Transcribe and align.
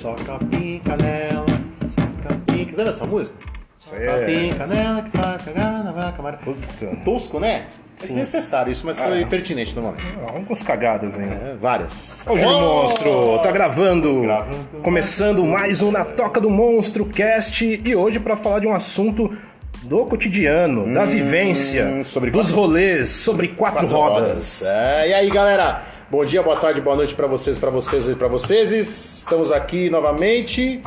Soca 0.00 0.38
pica 0.50 0.96
nela, 0.96 1.44
soca 1.88 2.34
pica. 2.46 2.70
Lembra 2.76 2.84
dessa 2.84 3.04
música? 3.06 3.34
Soca 3.76 3.96
é- 4.00 4.24
pica 4.48 4.66
nela 4.66 5.02
que 5.02 5.10
faz 5.18 5.42
cagar 5.42 5.84
na 5.84 5.92
vaca 5.92 6.18
amarela. 6.20 6.42
Puta. 6.42 6.96
Tosco, 7.04 7.38
né? 7.38 7.66
É 8.02 8.06
desnecessário 8.06 8.72
isso, 8.72 8.86
mas 8.86 8.98
foi 8.98 9.22
Ah. 9.22 9.26
pertinente 9.26 9.76
no 9.76 9.82
momento. 9.82 10.02
Ah, 10.26 10.30
Algumas 10.32 10.62
cagadas 10.62 11.18
ainda. 11.18 11.34
É, 11.34 11.54
várias. 11.60 12.24
Ô, 12.26 12.38
Júlio 12.38 12.58
Monstro, 12.60 13.38
tá 13.42 13.50
gravando. 13.52 14.22
gravando. 14.22 14.56
Começando 14.82 15.44
mais 15.44 15.82
um 15.82 15.90
Na 15.90 16.02
Toca 16.06 16.40
do 16.40 16.48
Monstro 16.48 17.04
Cast 17.04 17.82
e 17.84 17.94
hoje 17.94 18.18
pra 18.18 18.36
falar 18.36 18.60
de 18.60 18.66
um 18.66 18.72
assunto 18.72 19.36
do 19.82 20.06
cotidiano, 20.06 20.92
da 20.94 21.04
vivência, 21.04 21.86
Hum, 21.86 22.04
sobre 22.04 22.30
dos 22.30 22.48
quatro- 22.48 22.56
rolês, 22.56 23.08
sobre 23.10 23.48
quatro, 23.48 23.86
rodas. 23.86 24.62
É, 24.64 25.08
e 25.08 25.14
aí, 25.14 25.28
galera? 25.30 25.82
Bom 26.10 26.24
dia, 26.24 26.42
boa 26.42 26.56
tarde, 26.56 26.80
boa 26.80 26.96
noite 26.96 27.14
pra 27.14 27.26
vocês, 27.26 27.58
pra 27.58 27.70
vocês 27.70 28.08
e 28.08 28.16
pra 28.16 28.26
vocês. 28.26 28.72
Estamos 28.72 29.52
aqui 29.52 29.88
novamente 29.90 30.80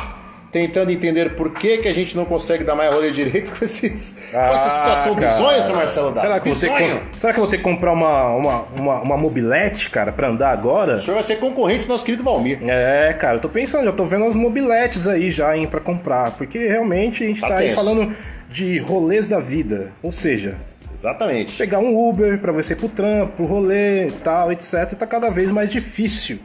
tentando 0.51 0.91
entender 0.91 1.35
por 1.35 1.51
que, 1.51 1.77
que 1.79 1.87
a 1.87 1.93
gente 1.93 2.15
não 2.15 2.25
consegue 2.25 2.63
dar 2.63 2.75
mais 2.75 2.93
rolê 2.93 3.09
direito 3.09 3.49
com, 3.57 3.63
esses, 3.65 4.15
com 4.31 4.37
essa 4.37 4.69
situação 4.69 5.13
Ah, 5.13 5.15
cara. 5.15 5.27
bizonha, 5.31 5.61
seu 5.61 5.75
Marcelo 5.75 6.11
Dado. 6.11 6.21
Será 6.21 6.39
que, 6.39 6.49
eu 6.49 6.53
vou 6.53 6.61
ter 6.61 6.67
que, 6.69 6.77
Bizonho? 6.83 6.99
com- 6.99 7.17
será 7.19 7.33
que 7.33 7.39
eu 7.39 7.43
vou 7.43 7.49
ter 7.51 7.57
que 7.57 7.63
comprar 7.63 7.91
uma, 7.93 8.27
uma, 8.35 8.61
uma, 8.77 9.01
uma 9.01 9.17
mobilete, 9.17 9.89
cara, 9.89 10.11
pra 10.11 10.27
andar 10.27 10.51
agora? 10.51 10.97
O 10.97 10.99
senhor 10.99 11.15
vai 11.15 11.23
ser 11.23 11.37
concorrente 11.37 11.83
do 11.83 11.87
nosso 11.87 12.03
querido 12.05 12.23
Valmir. 12.23 12.59
É, 12.67 13.13
cara, 13.13 13.37
eu 13.37 13.41
tô 13.41 13.49
pensando, 13.49 13.85
já 13.85 13.91
tô 13.93 14.03
vendo 14.05 14.25
as 14.25 14.35
mobiletes 14.35 15.07
aí 15.07 15.31
já, 15.31 15.55
hein, 15.57 15.65
pra 15.67 15.79
comprar. 15.79 16.31
Porque 16.31 16.59
realmente 16.67 17.23
a 17.23 17.27
gente 17.27 17.41
Tá 17.41 17.47
tá, 17.47 17.55
aí 17.57 17.73
falando 17.73 18.13
de 18.51 18.77
rolês 18.77 19.27
da 19.29 19.39
vida. 19.39 19.91
Ou 20.03 20.11
seja, 20.11 20.57
Exatamente. 21.03 21.57
pegar 21.57 21.79
um 21.79 21.97
Uber 22.09 22.39
pra 22.39 22.51
você 22.51 22.73
ir 22.73 22.77
pro 22.77 22.89
trampo, 22.89 23.33
pro 23.37 23.45
rolê 23.45 24.07
e 24.07 24.11
tal, 24.11 24.51
etc. 24.51 24.93
Tá 24.97 25.05
cada 25.05 25.29
vez 25.29 25.51
mais 25.51 25.69
difícil. 25.69 26.39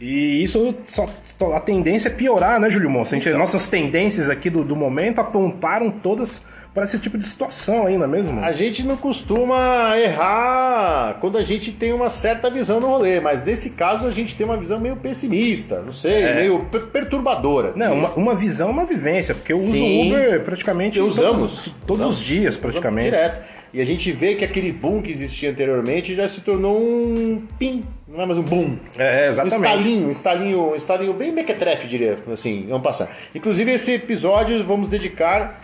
E 0.00 0.42
isso 0.42 0.74
só, 0.84 1.08
só- 1.38 1.52
a 1.54 1.60
tendência 1.60 2.08
é 2.08 2.10
piorar, 2.10 2.58
né, 2.58 2.70
Júlio 2.70 2.88
Monstro? 2.90 3.18
A 3.18 3.20
gente- 3.20 3.34
Nossas 3.36 3.68
tendências 3.68 4.30
aqui 4.30 4.48
do, 4.48 4.64
do 4.64 4.74
momento 4.74 5.20
apontaram 5.20 5.90
todas 5.90 6.42
para 6.72 6.84
esse 6.84 6.98
tipo 7.00 7.18
de 7.18 7.26
situação 7.26 7.84
não 7.98 8.04
é 8.04 8.06
mesmo? 8.06 8.42
A 8.44 8.52
gente 8.52 8.84
não 8.84 8.96
costuma 8.96 9.92
errar 9.98 11.18
quando 11.20 11.36
a 11.36 11.42
gente 11.42 11.72
tem 11.72 11.92
uma 11.92 12.08
certa 12.08 12.48
visão 12.48 12.78
no 12.80 12.86
rolê, 12.86 13.20
mas 13.20 13.44
nesse 13.44 13.70
caso 13.70 14.06
a 14.06 14.12
gente 14.12 14.36
tem 14.36 14.46
uma 14.46 14.56
visão 14.56 14.78
meio 14.78 14.96
pessimista, 14.96 15.80
não 15.84 15.92
sei, 15.92 16.32
meio 16.34 16.60
per- 16.66 16.86
perturbadora. 16.86 17.72
É. 17.74 17.78
Não, 17.78 17.94
uma, 17.94 18.08
uma 18.10 18.34
visão 18.36 18.68
é 18.68 18.72
uma 18.72 18.84
vivência, 18.86 19.34
porque 19.34 19.52
eu 19.52 19.58
uso 19.58 19.72
Sim. 19.72 20.12
Uber 20.12 20.40
praticamente 20.44 21.00
Usamos. 21.00 21.32
todos, 21.32 21.74
todos 21.86 22.00
Usamos. 22.06 22.20
os 22.20 22.24
dias, 22.24 22.54
Usamos 22.54 22.56
praticamente. 22.60 23.04
Direto. 23.10 23.59
E 23.72 23.80
a 23.80 23.84
gente 23.84 24.10
vê 24.10 24.34
que 24.34 24.44
aquele 24.44 24.72
boom 24.72 25.00
que 25.00 25.10
existia 25.10 25.50
anteriormente 25.50 26.14
já 26.14 26.26
se 26.26 26.40
tornou 26.40 26.76
um 26.76 27.46
pim, 27.58 27.84
não 28.08 28.20
é 28.20 28.26
mais 28.26 28.38
um 28.38 28.42
boom. 28.42 28.76
É, 28.98 29.26
Um 29.26 29.30
exatamente. 29.30 29.56
estalinho, 29.56 30.06
um 30.06 30.10
estalinho, 30.10 30.70
um 30.70 30.74
estalinho 30.74 31.12
bem 31.12 31.30
mequetrefe, 31.30 31.86
diria, 31.86 32.18
assim, 32.32 32.66
vamos 32.68 32.82
passar. 32.82 33.08
Inclusive, 33.32 33.70
esse 33.70 33.92
episódio 33.92 34.62
vamos 34.64 34.88
dedicar 34.88 35.62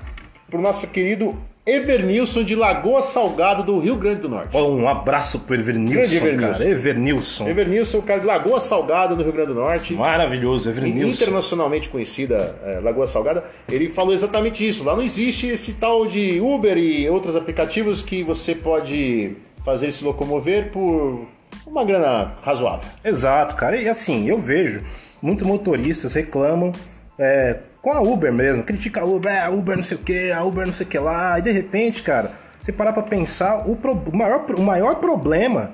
pro 0.48 0.60
nosso 0.60 0.86
querido 0.88 1.36
Evernilson 1.66 2.44
de 2.44 2.54
Lagoa 2.54 3.02
Salgado, 3.02 3.64
do 3.64 3.80
Rio 3.80 3.96
Grande 3.96 4.20
do 4.20 4.28
Norte. 4.28 4.50
Ó, 4.56 4.68
Um 4.70 4.88
abraço 4.88 5.40
pro 5.40 5.56
Evernilson, 5.56 5.94
Grande 5.94 6.16
Evernilson. 6.16 6.58
cara. 6.58 6.70
Evernilson. 6.70 7.48
Evernilson, 7.48 8.02
cara 8.02 8.20
de 8.20 8.26
Lagoa 8.26 8.60
Salgada, 8.60 9.16
no 9.16 9.22
Rio 9.24 9.32
Grande 9.32 9.48
do 9.48 9.54
Norte. 9.54 9.92
Maravilhoso, 9.94 10.68
Evernilson. 10.68 11.12
Internacionalmente 11.12 11.88
conhecida 11.88 12.54
é, 12.64 12.78
Lagoa 12.78 13.08
Salgada, 13.08 13.44
ele 13.68 13.88
falou 13.88 14.14
exatamente 14.14 14.66
isso. 14.66 14.84
Lá 14.84 14.94
não 14.94 15.02
existe 15.02 15.48
esse 15.48 15.74
tal 15.74 16.06
de 16.06 16.40
Uber 16.40 16.78
e 16.78 17.10
outros 17.10 17.34
aplicativos 17.34 18.00
que 18.00 18.22
você 18.22 18.54
pode 18.54 19.36
fazer 19.64 19.90
se 19.90 20.04
locomover 20.04 20.70
por 20.70 21.26
uma 21.66 21.84
grana 21.84 22.34
razoável. 22.42 22.88
Exato, 23.04 23.56
cara. 23.56 23.76
E 23.76 23.88
assim, 23.88 24.28
eu 24.28 24.38
vejo 24.38 24.84
muitos 25.20 25.44
motoristas 25.44 26.14
reclamam 26.14 26.70
é, 27.18 27.58
com 27.86 27.92
a 27.92 28.00
Uber 28.00 28.32
mesmo, 28.32 28.64
critica 28.64 29.02
a 29.02 29.04
Uber, 29.04 29.30
é, 29.32 29.42
a 29.42 29.48
Uber 29.50 29.76
não 29.76 29.84
sei 29.84 29.96
o 29.96 30.00
que, 30.00 30.32
a 30.32 30.42
Uber 30.42 30.66
não 30.66 30.72
sei 30.72 30.84
o 30.84 30.88
que 30.88 30.98
lá, 30.98 31.38
e 31.38 31.42
de 31.42 31.52
repente, 31.52 32.02
cara, 32.02 32.32
você 32.60 32.72
parar 32.72 32.92
pra 32.92 33.04
pensar, 33.04 33.62
o, 33.64 33.76
pro- 33.76 33.92
o 33.92 34.16
maior, 34.16 34.44
o 34.58 34.60
maior 34.60 34.96
problema. 34.96 35.70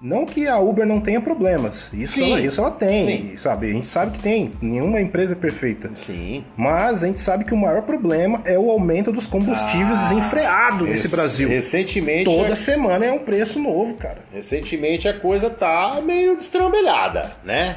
Não 0.00 0.24
que 0.24 0.46
a 0.48 0.58
Uber 0.58 0.86
não 0.86 0.98
tenha 0.98 1.20
problemas, 1.20 1.92
isso, 1.92 2.22
ela, 2.22 2.40
isso 2.40 2.58
ela 2.62 2.70
tem, 2.70 3.30
Sim. 3.30 3.36
sabe? 3.36 3.68
A 3.68 3.72
gente 3.74 3.86
sabe 3.86 4.12
que 4.12 4.20
tem, 4.20 4.52
nenhuma 4.62 4.98
empresa 4.98 5.34
é 5.34 5.36
perfeita. 5.36 5.90
Sim. 5.96 6.42
Mas 6.56 7.04
a 7.04 7.06
gente 7.08 7.20
sabe 7.20 7.44
que 7.44 7.52
o 7.52 7.56
maior 7.58 7.82
problema 7.82 8.40
é 8.46 8.58
o 8.58 8.70
aumento 8.70 9.12
dos 9.12 9.26
combustíveis 9.26 9.98
desenfreado 10.00 10.86
nesse 10.86 11.08
Brasil. 11.14 11.46
Recentemente, 11.46 12.24
Toda 12.24 12.56
semana 12.56 13.04
é 13.04 13.12
um 13.12 13.18
preço 13.18 13.58
novo, 13.58 13.96
cara. 13.96 14.20
recentemente 14.32 15.06
a 15.08 15.12
coisa 15.12 15.50
tá 15.50 16.00
meio 16.02 16.34
destrambelhada, 16.36 17.32
né? 17.44 17.76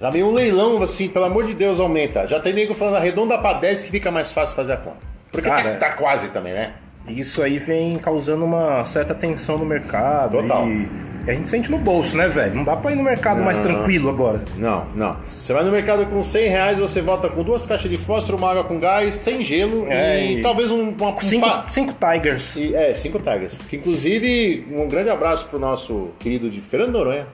Tá 0.00 0.10
meio 0.10 0.26
um 0.26 0.32
leilão, 0.32 0.82
assim, 0.82 1.08
pelo 1.08 1.24
amor 1.24 1.44
de 1.46 1.54
Deus, 1.54 1.80
aumenta. 1.80 2.26
Já 2.26 2.40
tem 2.40 2.52
nego 2.52 2.74
falando 2.74 2.96
arredonda 2.96 3.38
pra 3.38 3.54
10 3.54 3.84
que 3.84 3.90
fica 3.90 4.10
mais 4.10 4.32
fácil 4.32 4.54
fazer 4.56 4.74
a 4.74 4.76
conta. 4.76 4.98
Porque 5.32 5.48
Cara, 5.48 5.74
tá, 5.76 5.88
tá 5.88 5.92
quase 5.94 6.28
também, 6.28 6.52
né? 6.52 6.74
Isso 7.08 7.42
aí 7.42 7.58
vem 7.58 7.96
causando 7.96 8.44
uma 8.44 8.84
certa 8.84 9.14
tensão 9.14 9.58
no 9.58 9.64
mercado. 9.64 10.38
Total. 10.40 10.66
E 10.68 11.04
e 11.26 11.30
a 11.30 11.32
gente 11.32 11.48
sente 11.48 11.70
no 11.70 11.78
bolso, 11.78 12.18
né, 12.18 12.28
velho? 12.28 12.54
Não 12.54 12.64
dá 12.64 12.76
pra 12.76 12.92
ir 12.92 12.96
no 12.96 13.02
mercado 13.02 13.42
mais 13.42 13.58
tranquilo 13.60 14.10
agora. 14.10 14.42
Não, 14.58 14.84
não. 14.94 15.16
Você 15.26 15.54
vai 15.54 15.64
no 15.64 15.72
mercado 15.72 16.04
com 16.04 16.22
100 16.22 16.48
reais, 16.48 16.78
você 16.78 17.00
volta 17.00 17.30
com 17.30 17.42
duas 17.42 17.64
caixas 17.64 17.90
de 17.90 17.96
fósforo, 17.96 18.36
uma 18.36 18.50
água 18.50 18.64
com 18.64 18.78
gás, 18.78 19.14
sem 19.14 19.42
gelo 19.42 19.86
É, 19.88 20.22
e, 20.22 20.38
e- 20.38 20.42
talvez 20.42 20.70
um, 20.70 20.90
uma 20.90 21.18
Cinco, 21.22 21.46
pa- 21.46 21.64
cinco 21.66 21.94
Tigers. 21.94 22.56
e- 22.56 22.74
É, 22.74 22.92
cinco 22.92 23.18
tigers. 23.20 23.56
Que 23.70 23.76
inclusive, 23.76 24.66
um 24.70 24.86
grande 24.86 25.08
abraço 25.08 25.46
pro 25.48 25.58
nosso 25.58 26.10
querido 26.18 26.50
de 26.50 26.60
Fernando 26.60 26.92
Noronha. 26.92 27.26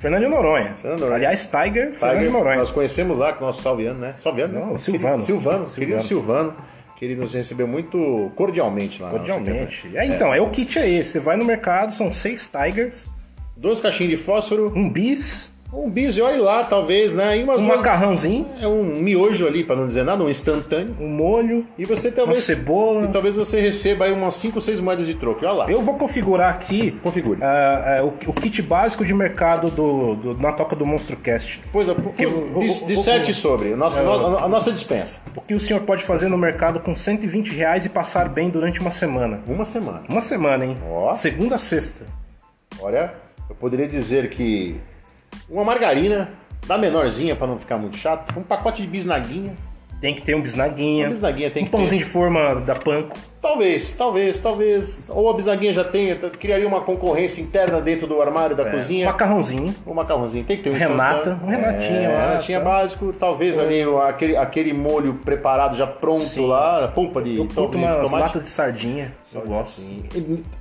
Fernando 0.00 0.22
de 0.22 0.28
Noronha. 0.28 0.74
Fernando 0.80 1.00
Noronha. 1.00 1.16
Aliás, 1.16 1.46
Tiger, 1.46 1.92
Fernando 1.92 2.16
Tiger, 2.16 2.26
de 2.26 2.32
Noronha. 2.32 2.56
Nós 2.56 2.70
conhecemos 2.72 3.16
lá 3.16 3.32
com 3.32 3.44
o 3.44 3.46
nosso 3.46 3.62
Salviano, 3.62 4.00
né? 4.00 4.14
Salviano? 4.16 4.58
Não, 4.58 4.72
né? 4.72 4.78
Silvano. 4.78 5.22
Silvano, 5.22 5.66
querido 5.66 6.02
Silvano. 6.02 6.50
Silvano, 6.50 6.54
que 6.96 7.04
ele 7.04 7.14
nos 7.14 7.34
recebeu 7.34 7.68
muito 7.68 8.32
cordialmente 8.34 9.00
lá. 9.00 9.10
Cordialmente. 9.10 9.90
É, 9.94 10.06
então, 10.06 10.34
é. 10.34 10.40
o 10.40 10.50
kit 10.50 10.78
é 10.78 10.88
esse. 10.88 11.12
Você 11.12 11.20
vai 11.20 11.36
no 11.36 11.44
mercado, 11.44 11.94
são 11.94 12.12
seis 12.12 12.50
Tigers, 12.50 13.10
Duas 13.60 13.78
caixinhas 13.78 14.10
de 14.12 14.16
fósforo, 14.16 14.72
um 14.74 14.88
bis, 14.88 15.54
um 15.72 15.88
bis 15.88 16.18
olha 16.18 16.42
lá, 16.42 16.64
talvez, 16.64 17.14
né? 17.14 17.38
E 17.38 17.42
umas 17.44 17.60
um 17.60 17.64
macarrãozinho, 17.64 18.46
É 18.60 18.66
um 18.66 18.82
miojo 18.84 19.46
ali, 19.46 19.62
pra 19.64 19.76
não 19.76 19.86
dizer 19.86 20.04
nada, 20.04 20.22
um 20.24 20.28
instantâneo. 20.28 20.96
um 21.00 21.08
molho. 21.08 21.64
E 21.78 21.84
você 21.84 22.10
talvez. 22.10 22.38
Uma 22.38 22.44
cebola. 22.44 23.04
E 23.04 23.08
talvez 23.08 23.36
você 23.36 23.60
receba 23.60 24.04
aí 24.06 24.12
umas 24.12 24.34
5, 24.34 24.60
6 24.60 24.80
moedas 24.80 25.06
de 25.06 25.14
troco. 25.14 25.40
Olha 25.44 25.52
lá. 25.52 25.70
Eu 25.70 25.80
vou 25.82 25.94
configurar 25.96 26.50
aqui 26.50 26.90
Configure. 27.02 27.38
ah, 27.42 27.98
ah, 28.00 28.04
o, 28.04 28.08
o 28.30 28.32
kit 28.32 28.60
básico 28.62 29.04
de 29.04 29.14
mercado 29.14 29.70
do, 29.70 30.14
do- 30.16 30.38
na 30.38 30.52
toca 30.52 30.74
do 30.74 30.84
Monstro 30.84 31.16
Cast. 31.16 31.60
Pois 31.72 31.88
é, 31.88 31.92
o- 31.92 32.56
o- 32.56 32.60
dis- 32.60 32.82
o- 32.82 32.86
disserte 32.86 33.30
o- 33.30 33.34
sobre 33.34 33.68
o 33.72 33.76
nosso, 33.76 34.00
a 34.00 34.48
nossa 34.48 34.72
dispensa. 34.72 35.22
O 35.36 35.40
que 35.40 35.54
o 35.54 35.60
senhor 35.60 35.82
pode 35.82 36.02
fazer 36.04 36.28
no 36.28 36.36
mercado 36.38 36.80
com 36.80 36.94
120 36.94 37.52
reais 37.54 37.84
e 37.86 37.88
passar 37.88 38.28
bem 38.28 38.50
durante 38.50 38.80
uma 38.80 38.90
semana? 38.90 39.40
Uma 39.46 39.64
semana. 39.64 40.02
Uma 40.08 40.20
semana, 40.20 40.64
hein? 40.66 40.76
Ó. 40.90 41.12
Segunda 41.14 41.54
a 41.54 41.58
sexta. 41.58 42.04
Olha, 42.80 43.12
eu 43.48 43.54
poderia 43.54 43.86
dizer 43.86 44.30
que 44.30 44.76
uma 45.48 45.64
margarina, 45.64 46.30
da 46.66 46.76
menorzinha 46.78 47.34
pra 47.36 47.46
não 47.46 47.58
ficar 47.58 47.76
muito 47.78 47.96
chato, 47.96 48.38
um 48.38 48.42
pacote 48.42 48.82
de 48.82 48.88
bisnaguinha. 48.88 49.52
Tem 50.00 50.14
que 50.14 50.22
ter 50.22 50.34
um 50.34 50.40
bisnaguinha. 50.40 51.04
Uma 51.04 51.10
bisnaguinha 51.10 51.50
tem 51.50 51.62
um 51.62 51.66
que 51.66 51.72
pãozinho 51.72 52.02
de 52.02 52.08
forma 52.08 52.54
da 52.54 52.74
Panko. 52.74 53.14
Talvez, 53.42 53.96
talvez, 53.98 54.40
talvez. 54.40 55.04
Ou 55.10 55.28
a 55.28 55.34
bisnaguinha 55.34 55.74
já 55.74 55.84
tenha, 55.84 56.16
criaria 56.16 56.66
uma 56.66 56.80
concorrência 56.80 57.42
interna 57.42 57.82
dentro 57.82 58.06
do 58.06 58.20
armário 58.20 58.56
da 58.56 58.70
cozinha. 58.70 59.04
Macarrãozinho. 59.06 59.74
O 59.84 59.92
macarrãozinho 59.92 60.44
tem 60.44 60.56
que 60.56 60.62
ter 60.62 60.70
um 60.70 60.74
Renata, 60.74 61.38
um 61.44 61.48
Renatinho 61.48 62.00
é, 62.02 62.08
lá, 62.08 62.26
Renatinha 62.28 62.58
tá. 62.60 62.64
básico, 62.64 63.12
talvez 63.12 63.58
ali 63.58 63.84
o- 63.86 64.00
aquele, 64.00 64.36
aquele 64.38 64.72
molho 64.72 65.14
preparado 65.22 65.76
já 65.76 65.86
pronto 65.86 66.46
lá, 66.46 66.84
a 66.84 66.88
polpa 66.88 67.20
de, 67.22 67.36
Eu 67.36 67.46
to- 67.46 67.54
curto 67.54 67.70
de 67.72 67.76
umas 67.84 67.96
tomate. 67.96 68.22
latas 68.24 68.42
de 68.42 68.48
sardinha. 68.48 69.12
Eu 69.34 69.42
gosto. 69.42 69.82
Sim. 69.82 70.02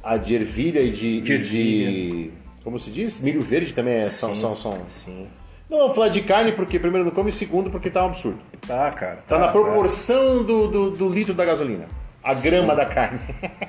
A 0.04 0.18
de 0.18 0.36
ervilha 0.36 0.82
e 0.82 0.90
de, 0.92 1.22
De 1.22 1.34
e 1.34 1.38
de- 1.38 2.32
Como 2.70 2.78
se 2.78 2.92
diz? 2.92 3.20
Milho 3.20 3.42
verde 3.42 3.74
também 3.74 3.96
é, 3.96 4.04
são, 4.12 4.36
são, 4.36 4.56
são. 4.56 4.78
Sim. 5.04 5.28
Não 5.68 5.80
vamos 5.80 5.96
falar 5.96 6.10
de 6.10 6.22
carne, 6.22 6.52
porque 6.52 6.78
primeiro 6.78 7.04
não 7.04 7.12
come, 7.12 7.32
e 7.32 7.34
segundo 7.34 7.72
porque 7.72 7.90
tá 7.90 8.04
um 8.04 8.10
absurdo. 8.10 8.38
Tá, 8.62 8.92
cara. 8.92 9.24
Tá 9.28 9.40
na 9.40 9.48
proporção 9.48 10.44
do, 10.44 10.68
do, 10.68 10.92
do 10.92 11.10
litro 11.10 11.34
da 11.34 11.44
gasolina. 11.44 11.88
A 12.24 12.36
grama 12.36 12.76
da 12.76 12.86
carne. 12.86 13.20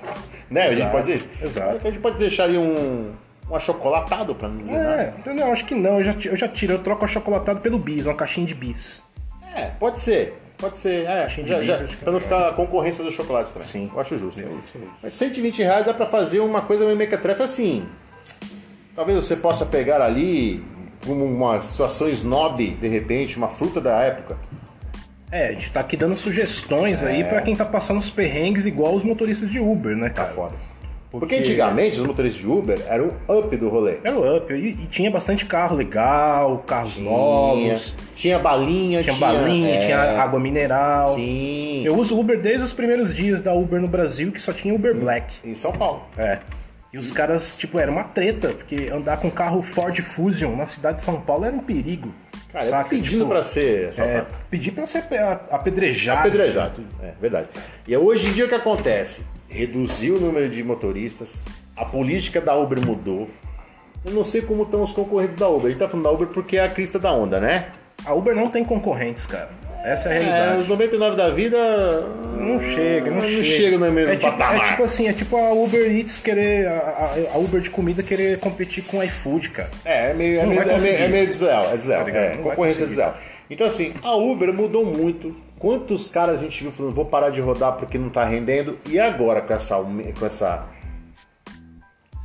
né? 0.51 0.65
A 0.65 0.69
gente 0.69 0.81
Exato, 0.81 0.91
pode 0.91 1.07
dizer 1.07 1.17
isso? 1.17 1.31
exato. 1.43 1.89
A 1.89 1.91
gente 1.91 2.03
pode 2.03 2.19
deixar 2.19 2.45
ali 2.45 2.59
um, 2.59 3.15
um 3.51 3.57
achocolatado, 3.57 4.35
pra 4.35 4.49
não 4.49 4.59
dizer 4.59 4.79
nada. 4.79 5.03
É, 5.03 5.15
então 5.19 5.35
não, 5.35 5.51
acho 5.51 5.65
que 5.65 5.75
não. 5.75 5.99
Eu 5.99 6.05
já, 6.05 6.15
eu 6.29 6.37
já 6.37 6.47
tiro, 6.47 6.75
eu 6.75 6.79
troco 6.81 7.01
o 7.01 7.05
achocolatado 7.07 7.61
pelo 7.63 7.79
bis, 7.79 8.05
uma 8.05 8.15
caixinha 8.15 8.47
de 8.47 8.55
bis. 8.55 9.11
É, 9.57 9.71
pode 9.81 9.99
ser. 9.99 10.39
Pode 10.59 10.79
ser, 10.79 11.07
é, 11.07 11.27
de 11.27 11.47
já, 11.47 11.59
bis, 11.59 11.67
já, 11.67 11.85
pra 12.03 12.13
não 12.13 12.21
ficar 12.21 12.51
a 12.51 12.53
concorrência 12.53 13.03
dos 13.03 13.15
chocolates 13.15 13.51
também. 13.51 13.67
Sim. 13.67 13.91
Eu 13.91 13.99
acho 13.99 14.19
justo. 14.19 14.43
Mas 15.03 15.15
120 15.15 15.63
reais 15.63 15.87
dá 15.87 15.95
pra 15.95 16.05
fazer 16.05 16.41
uma 16.41 16.61
coisa 16.61 16.85
meio 16.85 16.99
mequetrefe 16.99 17.43
assim. 17.43 17.89
Talvez 19.01 19.25
você 19.25 19.35
possa 19.35 19.65
pegar 19.65 20.03
ali 20.03 20.63
como 21.07 21.25
uma 21.25 21.59
situação 21.63 22.07
snob, 22.11 22.73
de 22.73 22.87
repente, 22.87 23.39
uma 23.39 23.49
fruta 23.49 23.81
da 23.81 23.99
época. 24.03 24.37
É, 25.33 25.49
a 25.49 25.53
gente 25.53 25.71
tá 25.73 25.81
aqui 25.81 25.97
dando 25.97 26.15
sugestões 26.15 27.03
aí 27.03 27.25
pra 27.25 27.41
quem 27.41 27.57
tá 27.57 27.65
passando 27.65 27.97
os 27.97 28.11
perrengues 28.11 28.67
igual 28.67 28.95
os 28.95 29.03
motoristas 29.03 29.51
de 29.51 29.59
Uber, 29.59 29.97
né, 29.97 30.11
Tá 30.11 30.25
cara? 30.25 30.35
foda. 30.35 30.53
Porque 31.11 31.37
antigamente 31.37 31.99
os 31.99 32.07
motoristas 32.07 32.43
de 32.43 32.47
Uber 32.47 32.79
eram 32.87 33.13
o 33.27 33.39
up 33.39 33.57
do 33.57 33.71
rolê. 33.71 33.97
Era 34.05 34.19
o 34.19 34.37
up. 34.37 34.53
E, 34.53 34.69
e 34.69 34.87
tinha 34.91 35.11
bastante 35.11 35.47
carro 35.47 35.77
legal, 35.77 36.59
carros 36.67 36.99
novos. 36.99 37.97
Tinha 38.15 38.39
balinha, 38.39 39.03
Tinha 39.03 39.17
balinha, 39.17 39.77
é, 39.77 39.87
tinha 39.87 39.99
água 40.23 40.39
mineral. 40.39 41.15
Sim. 41.15 41.85
Eu 41.87 41.97
uso 41.97 42.21
Uber 42.21 42.39
desde 42.39 42.65
os 42.65 42.75
primeiros 42.75 43.15
dias 43.15 43.41
da 43.41 43.55
Uber 43.55 43.81
no 43.81 43.89
Brasil, 43.89 44.31
que 44.31 44.43
só 44.43 44.53
tinha 44.53 44.75
Uber 44.75 44.95
Black. 44.95 45.33
Em 45.43 45.55
São 45.55 45.73
Paulo. 45.73 46.03
É. 46.19 46.41
E 46.93 46.99
os 46.99 47.13
caras, 47.13 47.57
tipo, 47.57 47.79
era 47.79 47.91
uma 47.91 48.03
treta, 48.05 48.49
porque 48.49 48.91
andar 48.93 49.19
com 49.19 49.31
carro 49.31 49.63
Ford 49.63 49.97
Fusion 50.01 50.57
na 50.57 50.67
cidade 50.67 50.97
de 50.99 51.03
São 51.05 51.21
Paulo 51.21 51.45
era 51.45 51.55
um 51.55 51.61
perigo. 51.61 52.13
Cara, 52.53 52.65
saca? 52.65 52.89
pedindo 52.89 53.19
Tipo, 53.21 53.29
pra 53.29 53.45
ser 53.45 53.91
É, 54.01 54.27
pedir 54.51 54.73
pra 54.73 54.85
ser 54.87 54.99
ape- 54.99 55.17
apedrejado. 55.53 56.21
Apedrejado. 56.21 56.85
É 57.01 57.13
verdade. 57.21 57.47
E 57.87 57.97
hoje 57.97 58.27
em 58.27 58.33
dia 58.33 58.47
o 58.47 58.49
que 58.49 58.55
acontece? 58.57 59.29
Reduziu 59.49 60.17
o 60.17 60.21
número 60.21 60.49
de 60.49 60.63
motoristas, 60.65 61.45
a 61.77 61.85
política 61.85 62.41
da 62.41 62.57
Uber 62.57 62.85
mudou. 62.85 63.29
Eu 64.05 64.13
não 64.13 64.25
sei 64.25 64.43
como 64.43 64.65
estão 64.65 64.83
os 64.83 64.91
concorrentes 64.91 65.37
da 65.37 65.49
Uber. 65.49 65.67
A 65.67 65.69
gente 65.71 65.79
tá 65.79 65.89
falando 65.89 66.05
da 66.05 66.11
Uber 66.11 66.27
porque 66.29 66.57
é 66.57 66.65
a 66.65 66.69
crista 66.69 66.99
da 66.99 67.13
onda, 67.13 67.39
né? 67.39 67.69
A 68.05 68.13
Uber 68.15 68.35
não 68.35 68.47
tem 68.49 68.65
concorrentes, 68.65 69.27
cara. 69.27 69.51
Essa 69.85 70.09
é 70.09 70.13
a 70.13 70.15
É, 70.15 70.19
realidade. 70.23 70.61
os 70.61 70.67
99 70.69 71.17
da 71.17 71.31
vida. 71.31 71.57
Não 72.37 72.59
chega, 72.61 73.11
não, 73.11 73.17
não 73.19 73.29
chega. 73.29 73.45
chega 73.45 73.79
no 73.79 73.93
mesmo 73.93 74.13
é 74.13 74.17
tipo, 74.17 74.43
é 74.43 74.61
tipo 74.61 74.83
assim, 74.83 75.09
é 75.09 75.13
tipo 75.13 75.37
a 75.37 75.53
Uber 75.53 75.91
Eats 75.97 76.21
querer. 76.21 76.67
A, 76.69 77.15
a- 77.35 77.39
Uber 77.39 77.61
de 77.61 77.71
comida 77.71 78.03
querer 78.03 78.39
competir 78.39 78.85
com 78.85 78.99
o 78.99 79.03
iFood, 79.03 79.51
cara. 79.51 79.71
É, 79.85 80.11
é 80.11 80.15
meio, 80.15 80.41
é 80.41 80.47
meio, 80.47 80.61
é 80.63 80.79
meio, 80.79 80.97
é 80.97 81.09
meio 81.09 81.27
desleal, 81.27 81.71
é 81.73 81.77
desleal. 81.77 82.05
Tá 82.05 82.11
é, 82.11 82.37
concorrência 82.37 82.85
é 82.85 82.87
desleal. 82.87 83.17
Então, 83.51 83.67
assim, 83.67 83.93
a 84.03 84.15
Uber 84.15 84.53
mudou 84.53 84.85
muito. 84.85 85.35
Quantos 85.59 86.09
caras 86.09 86.41
a 86.41 86.45
gente 86.45 86.63
viu 86.63 86.71
falando, 86.73 86.95
vou 86.95 87.05
parar 87.05 87.31
de 87.31 87.41
rodar 87.41 87.73
porque 87.73 87.99
não 87.99 88.09
tá 88.09 88.25
rendendo? 88.25 88.79
E 88.89 88.99
agora 88.99 89.41
com 89.43 89.53
essa, 89.53 89.77
com 90.19 90.25
essa 90.27 90.67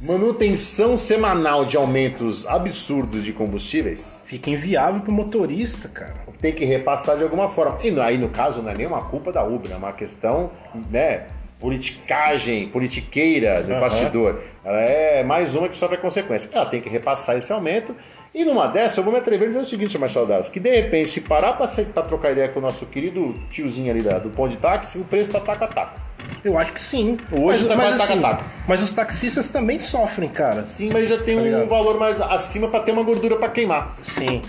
manutenção 0.02 0.96
semanal 0.96 1.66
de 1.66 1.78
aumentos 1.78 2.46
absurdos 2.48 3.24
de 3.24 3.34
combustíveis, 3.34 4.22
Fica 4.26 4.50
inviável 4.50 5.02
pro 5.02 5.12
motorista, 5.12 5.88
cara. 5.90 6.16
Tem 6.46 6.54
que 6.54 6.64
repassar 6.66 7.18
de 7.18 7.24
alguma 7.24 7.48
forma. 7.48 7.78
E 7.84 8.00
aí, 8.00 8.18
no 8.20 8.30
caso, 8.30 8.62
não 8.62 8.70
é 8.70 8.76
nenhuma 8.76 9.02
culpa 9.06 9.32
da 9.32 9.44
Uber, 9.44 9.72
é 9.72 9.76
uma 9.76 9.92
questão, 9.94 10.52
né? 10.92 11.24
Politicagem, 11.60 12.68
politiqueira 12.68 13.64
do 13.64 13.72
Aham. 13.72 13.82
bastidor. 13.82 14.40
Ela 14.64 14.80
é 14.82 15.24
mais 15.24 15.56
uma 15.56 15.68
que 15.68 15.76
sofre 15.78 15.98
consequência. 15.98 16.50
Ela 16.54 16.66
tem 16.68 16.80
que 16.82 16.88
repassar 16.90 17.36
esse 17.38 17.52
aumento. 17.52 17.96
E 18.34 18.44
numa 18.46 18.68
dessa, 18.68 19.00
eu 19.00 19.04
vou 19.04 19.14
me 19.14 19.18
atrever 19.20 19.46
a 19.46 19.48
dizer 19.48 19.60
o 19.62 19.66
seguinte, 19.66 19.92
senhor 19.92 20.02
Marcelo 20.02 20.28
Dadas, 20.28 20.50
que 20.50 20.60
de 20.60 20.70
repente, 20.70 21.10
se 21.10 21.22
parar 21.22 21.54
pra 21.54 21.66
trocar 22.04 22.32
ideia 22.34 22.50
com 22.50 22.60
o 22.60 22.62
nosso 22.62 22.86
querido 22.88 23.34
tiozinho 23.50 23.90
ali 23.92 24.02
da- 24.02 24.20
do 24.20 24.30
pão 24.30 24.48
de 24.48 24.58
táxi, 24.58 25.00
o 25.00 25.06
preço 25.06 25.32
tá 25.32 25.40
taco 25.40 25.64
a 25.64 25.68
taco. 25.68 26.00
Eu 26.44 26.58
acho 26.58 26.74
que 26.74 26.82
sim. 26.82 27.18
Hoje 27.32 27.60
mas, 27.66 27.68
tá 27.70 27.76
mas, 27.76 27.90
mais 27.98 28.02
assim, 28.02 28.22
taca-taca. 28.22 28.44
mas 28.68 28.82
os 28.84 28.92
taxistas 28.92 29.48
também 29.48 29.80
sofrem, 29.80 30.30
cara. 30.30 30.64
Sim, 30.66 30.90
mas 30.94 31.08
já 31.10 31.18
tem 31.18 31.38
um 31.40 31.44
ligado? 31.44 31.68
valor 31.68 31.98
mais 31.98 32.20
acima 32.22 32.68
pra 32.68 32.82
ter 32.82 32.92
uma 32.92 33.04
gordura 33.04 33.38
pra 33.38 33.48
queimar. 33.50 33.96
Sim. 34.04 34.42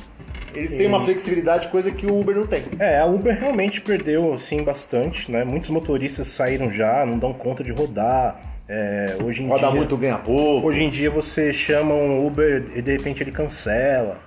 Eles 0.56 0.72
têm 0.72 0.86
uma 0.86 1.04
flexibilidade, 1.04 1.68
coisa 1.68 1.90
que 1.90 2.06
o 2.06 2.18
Uber 2.18 2.34
não 2.36 2.46
tem. 2.46 2.62
É, 2.78 2.98
a 2.98 3.06
Uber 3.06 3.38
realmente 3.38 3.80
perdeu, 3.80 4.32
assim, 4.34 4.62
bastante, 4.62 5.30
né? 5.30 5.44
Muitos 5.44 5.70
motoristas 5.70 6.28
saíram 6.28 6.72
já, 6.72 7.04
não 7.06 7.18
dão 7.18 7.32
conta 7.32 7.62
de 7.62 7.72
rodar. 7.72 8.40
É, 8.68 9.16
hoje 9.22 9.44
em 9.44 9.46
Roda 9.48 9.68
dia, 9.68 9.76
muito, 9.76 9.96
ganha 9.96 10.18
pouco. 10.18 10.66
Hoje 10.66 10.82
em 10.82 10.90
dia 10.90 11.08
você 11.10 11.52
chama 11.52 11.94
um 11.94 12.26
Uber 12.26 12.64
e 12.74 12.82
de 12.82 12.92
repente 12.92 13.22
ele 13.22 13.30
cancela. 13.30 14.18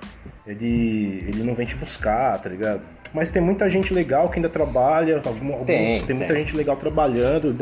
Ele, 0.47 1.25
ele 1.27 1.43
não 1.43 1.53
vem 1.53 1.65
te 1.65 1.75
buscar, 1.75 2.39
tá 2.41 2.49
ligado? 2.49 2.81
Mas 3.13 3.31
tem 3.31 3.41
muita 3.41 3.69
gente 3.69 3.93
legal 3.93 4.29
que 4.29 4.35
ainda 4.37 4.49
trabalha, 4.49 5.21
alguns- 5.25 5.65
Tem, 5.65 6.01
tem, 6.03 6.15
muita 6.15 6.33
tem. 6.33 6.43
gente 6.43 6.55
legal 6.55 6.75
trabalhando, 6.75 7.55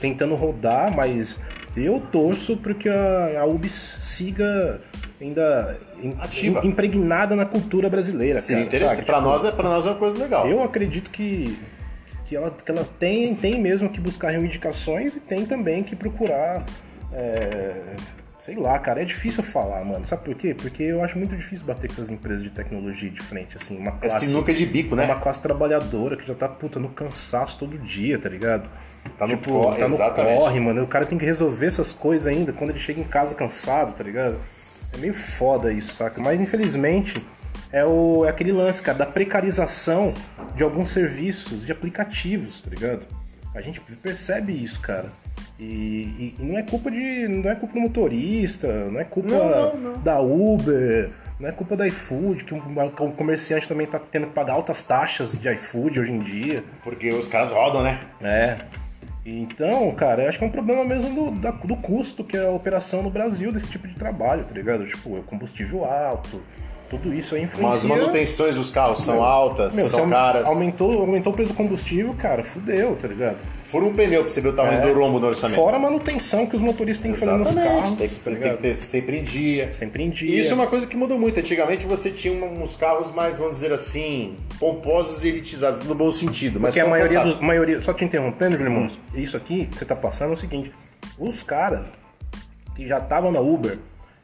tentando 0.00 0.34
rodar, 0.34 0.94
mas 0.94 1.38
eu 1.76 2.00
torço 2.10 2.56
porque 2.56 2.88
a, 2.88 3.40
a 3.40 3.44
Uber 3.44 3.70
siga 3.70 4.80
ainda 5.20 5.78
Ativa. 6.20 6.60
im- 6.64 6.68
impregnada 6.68 7.34
na 7.36 7.44
cultura 7.46 7.88
brasileira, 7.88 8.40
Seria 8.40 8.64
cara. 8.64 8.76
interessante. 8.76 9.04
Pra, 9.06 9.14
Tipo, 9.16 9.26
nós 9.28 9.44
é, 9.44 9.52
nós 9.62 9.86
é 9.86 9.90
uma 9.90 9.96
coisa 9.98 10.18
legal. 10.18 10.46
eu 10.48 10.62
acredito 10.62 11.10
que, 11.10 11.58
que, 12.26 12.36
ela, 12.36 12.50
que 12.50 12.70
ela 12.70 12.86
tem, 12.98 13.34
tem 13.34 13.60
mesmo 13.60 13.88
que 13.88 14.00
buscar 14.00 14.30
reivindicações 14.30 15.16
e 15.16 15.20
tem 15.20 15.44
também 15.46 15.82
que 15.82 15.96
procurar. 15.96 16.64
é, 17.12 17.94
sei 18.38 18.54
lá, 18.56 18.78
cara, 18.78 19.02
é 19.02 19.04
difícil 19.04 19.42
falar, 19.42 19.84
mano. 19.84 20.06
Sabe 20.06 20.22
por 20.24 20.34
quê? 20.34 20.54
Porque 20.54 20.82
eu 20.82 21.02
acho 21.02 21.18
muito 21.18 21.34
difícil 21.34 21.66
bater 21.66 21.88
com 21.88 21.94
essas 21.94 22.10
empresas 22.10 22.42
de 22.42 22.50
tecnologia 22.50 23.10
de 23.10 23.20
frente, 23.20 23.56
assim, 23.56 23.76
uma 23.76 23.90
É 23.90 23.94
classe. 24.08 24.26
sinuca 24.26 24.52
de 24.52 24.64
bico, 24.66 24.94
né? 24.94 25.04
Uma 25.04 25.16
classe 25.16 25.40
trabalhadora 25.42 26.16
que 26.16 26.26
já 26.26 26.34
tá, 26.34 26.46
puta, 26.48 26.78
no 26.78 26.88
cansaço 26.90 27.58
todo 27.58 27.76
dia, 27.78 28.18
tá 28.18 28.28
ligado? 28.28 28.68
Tá 29.18 29.26
no 29.26 29.36
tipo, 29.36 29.50
corre, 29.50 29.78
tá 29.80 29.88
no 29.88 29.96
corre, 29.98 30.60
mano. 30.60 30.82
O 30.84 30.86
cara 30.86 31.06
tem 31.06 31.16
que 31.18 31.24
resolver 31.24 31.66
essas 31.66 31.92
coisas 31.92 32.26
ainda 32.26 32.52
quando 32.52 32.70
ele 32.70 32.78
chega 32.78 33.00
em 33.00 33.04
casa 33.04 33.34
cansado, 33.34 33.94
tá 33.96 34.04
ligado? 34.04 34.36
É 34.92 34.96
meio 34.98 35.14
foda 35.14 35.72
isso, 35.72 35.92
saca? 35.94 36.20
Mas 36.20 36.40
infelizmente 36.40 37.22
é, 37.72 37.84
o, 37.84 38.24
é 38.24 38.28
aquele 38.28 38.52
lance, 38.52 38.82
cara, 38.82 38.98
da 38.98 39.06
precarização 39.06 40.14
de 40.54 40.62
alguns 40.62 40.90
serviços, 40.90 41.66
de 41.66 41.72
aplicativos, 41.72 42.60
tá 42.62 42.70
ligado? 42.70 43.02
A 43.54 43.60
gente 43.60 43.80
percebe 44.02 44.52
isso, 44.52 44.80
cara. 44.80 45.10
E, 45.58 45.64
e- 45.64 46.36
e 46.38 46.44
não 46.44 46.58
é 46.58 46.62
culpa 46.62 46.90
de. 46.90 47.26
não 47.28 47.50
é 47.50 47.54
culpa 47.54 47.74
do 47.74 47.80
motorista, 47.80 48.68
não 48.90 49.00
é 49.00 49.04
culpa 49.04 49.30
Não, 49.30 49.74
não, 49.74 49.92
não. 49.92 50.02
da 50.02 50.20
Uber, 50.20 51.10
não 51.40 51.48
é 51.48 51.52
culpa 51.52 51.76
da 51.76 51.86
iFood, 51.88 52.44
que 52.44 52.52
o 52.52 52.58
o 52.58 53.12
comerciante 53.12 53.66
também 53.66 53.86
tá 53.86 53.98
tendo 53.98 54.26
que 54.26 54.32
pagar 54.34 54.54
altas 54.54 54.82
taxas 54.82 55.40
de 55.40 55.48
iFood 55.54 56.00
hoje 56.00 56.12
em 56.12 56.18
dia. 56.18 56.62
Porque 56.84 57.10
os 57.10 57.28
caras 57.28 57.48
rodam, 57.48 57.82
né? 57.82 58.00
É. 58.20 58.58
Então, 59.28 59.92
cara, 59.96 60.22
eu 60.22 60.28
acho 60.28 60.38
que 60.38 60.44
é 60.44 60.46
um 60.46 60.50
problema 60.52 60.84
mesmo 60.84 61.12
do, 61.32 61.40
da- 61.40 61.50
do 61.50 61.74
custo 61.76 62.22
que 62.22 62.36
é 62.36 62.46
a 62.46 62.50
operação 62.50 63.02
no 63.02 63.10
Brasil 63.10 63.50
desse 63.50 63.68
tipo 63.68 63.88
de 63.88 63.94
trabalho, 63.96 64.44
tá 64.44 64.54
ligado? 64.54 64.86
Tipo, 64.86 65.18
é 65.18 65.20
combustível 65.22 65.84
alto, 65.84 66.40
tudo 66.88 67.12
isso 67.12 67.34
aí 67.34 67.42
influencia. 67.42 67.76
As 67.76 67.84
manutenções 67.84 68.54
dos 68.54 68.70
carros 68.70 69.02
são 69.02 69.22
altas, 69.22 69.74
Meu, 69.74 69.88
são 69.88 70.08
caras. 70.08 70.46
Aumentou, 70.46 71.00
aumentou 71.00 71.32
o 71.32 71.36
preço 71.36 71.52
do 71.52 71.56
combustível, 71.56 72.14
cara, 72.14 72.42
fudeu, 72.42 72.96
tá 73.00 73.08
ligado? 73.08 73.38
Fura 73.64 73.84
um 73.84 73.92
pneu 73.92 74.20
pra 74.22 74.32
você 74.32 74.40
ver 74.40 74.50
o 74.50 74.52
tamanho 74.52 74.80
do 74.80 74.98
rombo 74.98 75.18
no 75.18 75.26
orçamento. 75.26 75.56
Fora 75.56 75.76
a 75.76 75.80
manutenção 75.80 76.46
que 76.46 76.54
os 76.54 76.62
motoristas 76.62 77.02
têm 77.02 77.12
que 77.12 77.18
fazer 77.18 77.36
nos 77.36 77.52
carros, 77.52 77.92
Tem 77.94 78.08
que, 78.08 78.14
tá 78.14 78.30
tem 78.30 78.38
que 78.38 78.62
ter 78.62 78.76
sempre 78.76 79.18
em 79.18 79.22
dia. 79.24 79.72
Sempre 79.72 80.04
em 80.04 80.10
dia. 80.10 80.36
E 80.36 80.38
isso 80.38 80.52
é 80.52 80.54
uma 80.54 80.68
coisa 80.68 80.86
que 80.86 80.96
mudou 80.96 81.18
muito. 81.18 81.40
Antigamente 81.40 81.84
você 81.84 82.10
tinha 82.10 82.32
uns 82.32 82.76
carros 82.76 83.12
mais, 83.12 83.38
vamos 83.38 83.54
dizer 83.54 83.72
assim, 83.72 84.36
pomposos 84.60 85.24
e 85.24 85.28
elitizados, 85.28 85.82
no 85.82 85.96
bom 85.96 86.12
sentido. 86.12 86.60
Mas 86.60 86.74
Porque 86.74 86.86
a 86.86 86.88
maioria 86.88 87.24
dos. 87.24 87.40
Maioria, 87.40 87.80
só 87.80 87.92
te 87.92 88.04
interrompendo, 88.04 88.56
Julimão, 88.56 88.88
isso 89.14 89.36
aqui 89.36 89.66
que 89.66 89.78
você 89.78 89.84
tá 89.84 89.96
passando 89.96 90.30
é 90.30 90.34
o 90.34 90.38
seguinte: 90.38 90.70
os 91.18 91.42
caras 91.42 91.86
que 92.76 92.86
já 92.86 92.98
estavam 92.98 93.32
na 93.32 93.40
Uber, 93.40 93.78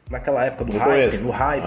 naquela 0.09 0.45
época 0.45 0.65
do 0.65 0.77
hype, 0.77 1.17
no 1.17 1.31
hype, 1.31 1.63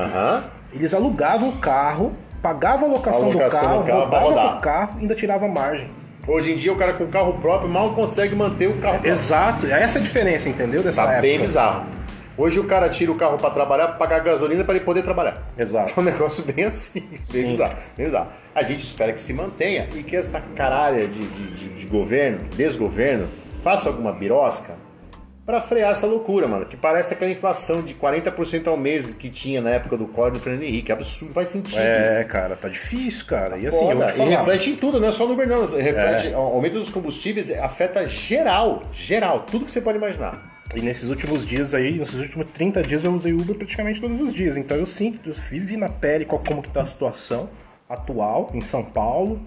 eles 0.72 0.92
alugavam 0.94 1.48
o 1.50 1.52
carro, 1.58 2.12
pagavam 2.42 2.88
a 2.88 2.92
locação, 2.92 3.30
A 3.30 3.32
locação 3.32 3.78
do 3.78 3.84
do 3.84 3.88
carro, 3.88 4.10
carro 4.10 4.24
rodavam 4.30 4.56
o 4.58 4.60
carro 4.60 4.92
e 4.98 5.00
ainda 5.02 5.14
tirava 5.14 5.48
margem. 5.48 5.88
Hoje 6.28 6.52
em 6.52 6.56
dia 6.56 6.72
o 6.72 6.76
cara 6.76 6.92
com 6.92 7.06
carro 7.06 7.34
próprio 7.34 7.68
mal 7.68 7.94
consegue 7.94 8.34
manter 8.34 8.66
o 8.68 8.74
carro 8.78 8.94
próprio. 8.94 9.12
Exato, 9.12 9.66
essa 9.66 9.98
é 9.98 10.00
a 10.00 10.04
diferença, 10.04 10.48
entendeu? 10.48 10.82
Dessa 10.82 11.02
Tá 11.02 11.08
época. 11.12 11.22
bem 11.22 11.40
bizarro. 11.40 11.86
Hoje 12.38 12.58
o 12.60 12.64
cara 12.64 12.88
tira 12.90 13.10
o 13.10 13.14
carro 13.14 13.38
pra 13.38 13.48
trabalhar, 13.48 13.86
pra 13.88 13.96
pagar 13.96 14.18
gasolina 14.22 14.62
pra 14.62 14.74
ele 14.74 14.84
poder 14.84 15.02
trabalhar. 15.02 15.38
Exato. 15.56 15.92
É 15.96 16.00
um 16.00 16.02
negócio 16.04 16.44
bem 16.52 16.64
assim, 16.66 17.00
bem 17.32 17.42
Sim. 17.42 17.48
bizarro, 17.48 17.74
bem 17.96 18.06
bizarro. 18.06 18.26
A 18.54 18.62
gente 18.62 18.80
espera 18.82 19.12
que 19.12 19.22
se 19.22 19.32
mantenha 19.32 19.88
e 19.94 20.02
que 20.02 20.14
essa 20.16 20.40
caralha 20.54 21.06
de, 21.08 21.26
de, 21.26 21.46
de- 21.54 21.68
de 21.78 21.86
governo, 21.86 22.40
desgoverno, 22.54 23.28
faça 23.62 23.88
alguma 23.88 24.12
birosca 24.12 24.74
pra 25.46 25.60
frear 25.60 25.92
essa 25.92 26.06
loucura, 26.06 26.48
mano. 26.48 26.66
Que 26.66 26.76
parece 26.76 27.14
aquela 27.14 27.30
inflação 27.30 27.80
de 27.80 27.94
40% 27.94 28.66
ao 28.66 28.76
mês 28.76 29.12
que 29.12 29.30
tinha 29.30 29.60
na 29.60 29.70
época 29.70 29.96
do 29.96 30.08
Collor 30.08 30.30
e 30.30 30.32
do 30.32 30.40
Fernando 30.40 30.64
Henrique. 30.64 30.90
Absurdo, 30.90 31.32
faz 31.32 31.48
sentido 31.50 31.78
É, 31.80 32.20
isso. 32.20 32.28
cara, 32.28 32.56
tá 32.56 32.68
difícil, 32.68 33.24
cara. 33.26 33.56
E 33.56 33.66
assim, 33.66 33.88
eu 33.88 33.98
E 34.02 34.28
reflete 34.28 34.70
em 34.70 34.76
tudo, 34.76 34.98
não 35.00 35.08
é 35.08 35.12
só 35.12 35.24
no 35.26 35.34
Uber, 35.34 35.48
não. 35.48 35.64
Reflete, 35.64 36.28
o 36.34 36.36
aumento 36.36 36.74
dos 36.74 36.90
combustíveis 36.90 37.50
afeta 37.52 38.06
geral, 38.06 38.82
geral, 38.92 39.40
tudo 39.40 39.64
que 39.64 39.70
você 39.70 39.80
pode 39.80 39.96
imaginar. 39.98 40.54
E 40.74 40.80
nesses 40.80 41.08
últimos 41.08 41.46
dias 41.46 41.72
aí, 41.74 41.96
nesses 41.96 42.16
últimos 42.16 42.48
30 42.52 42.82
dias 42.82 43.04
eu 43.04 43.14
usei 43.14 43.32
Uber 43.32 43.54
praticamente 43.54 44.00
todos 44.00 44.20
os 44.20 44.34
dias. 44.34 44.56
Então 44.56 44.76
eu 44.76 44.84
sinto, 44.84 45.30
eu 45.30 45.34
vivi 45.34 45.76
na 45.76 45.88
pele 45.88 46.24
qual, 46.24 46.42
como 46.44 46.60
que 46.60 46.68
tá 46.68 46.82
a 46.82 46.86
situação 46.86 47.48
atual 47.88 48.50
em 48.52 48.60
São 48.60 48.82
Paulo. 48.84 49.40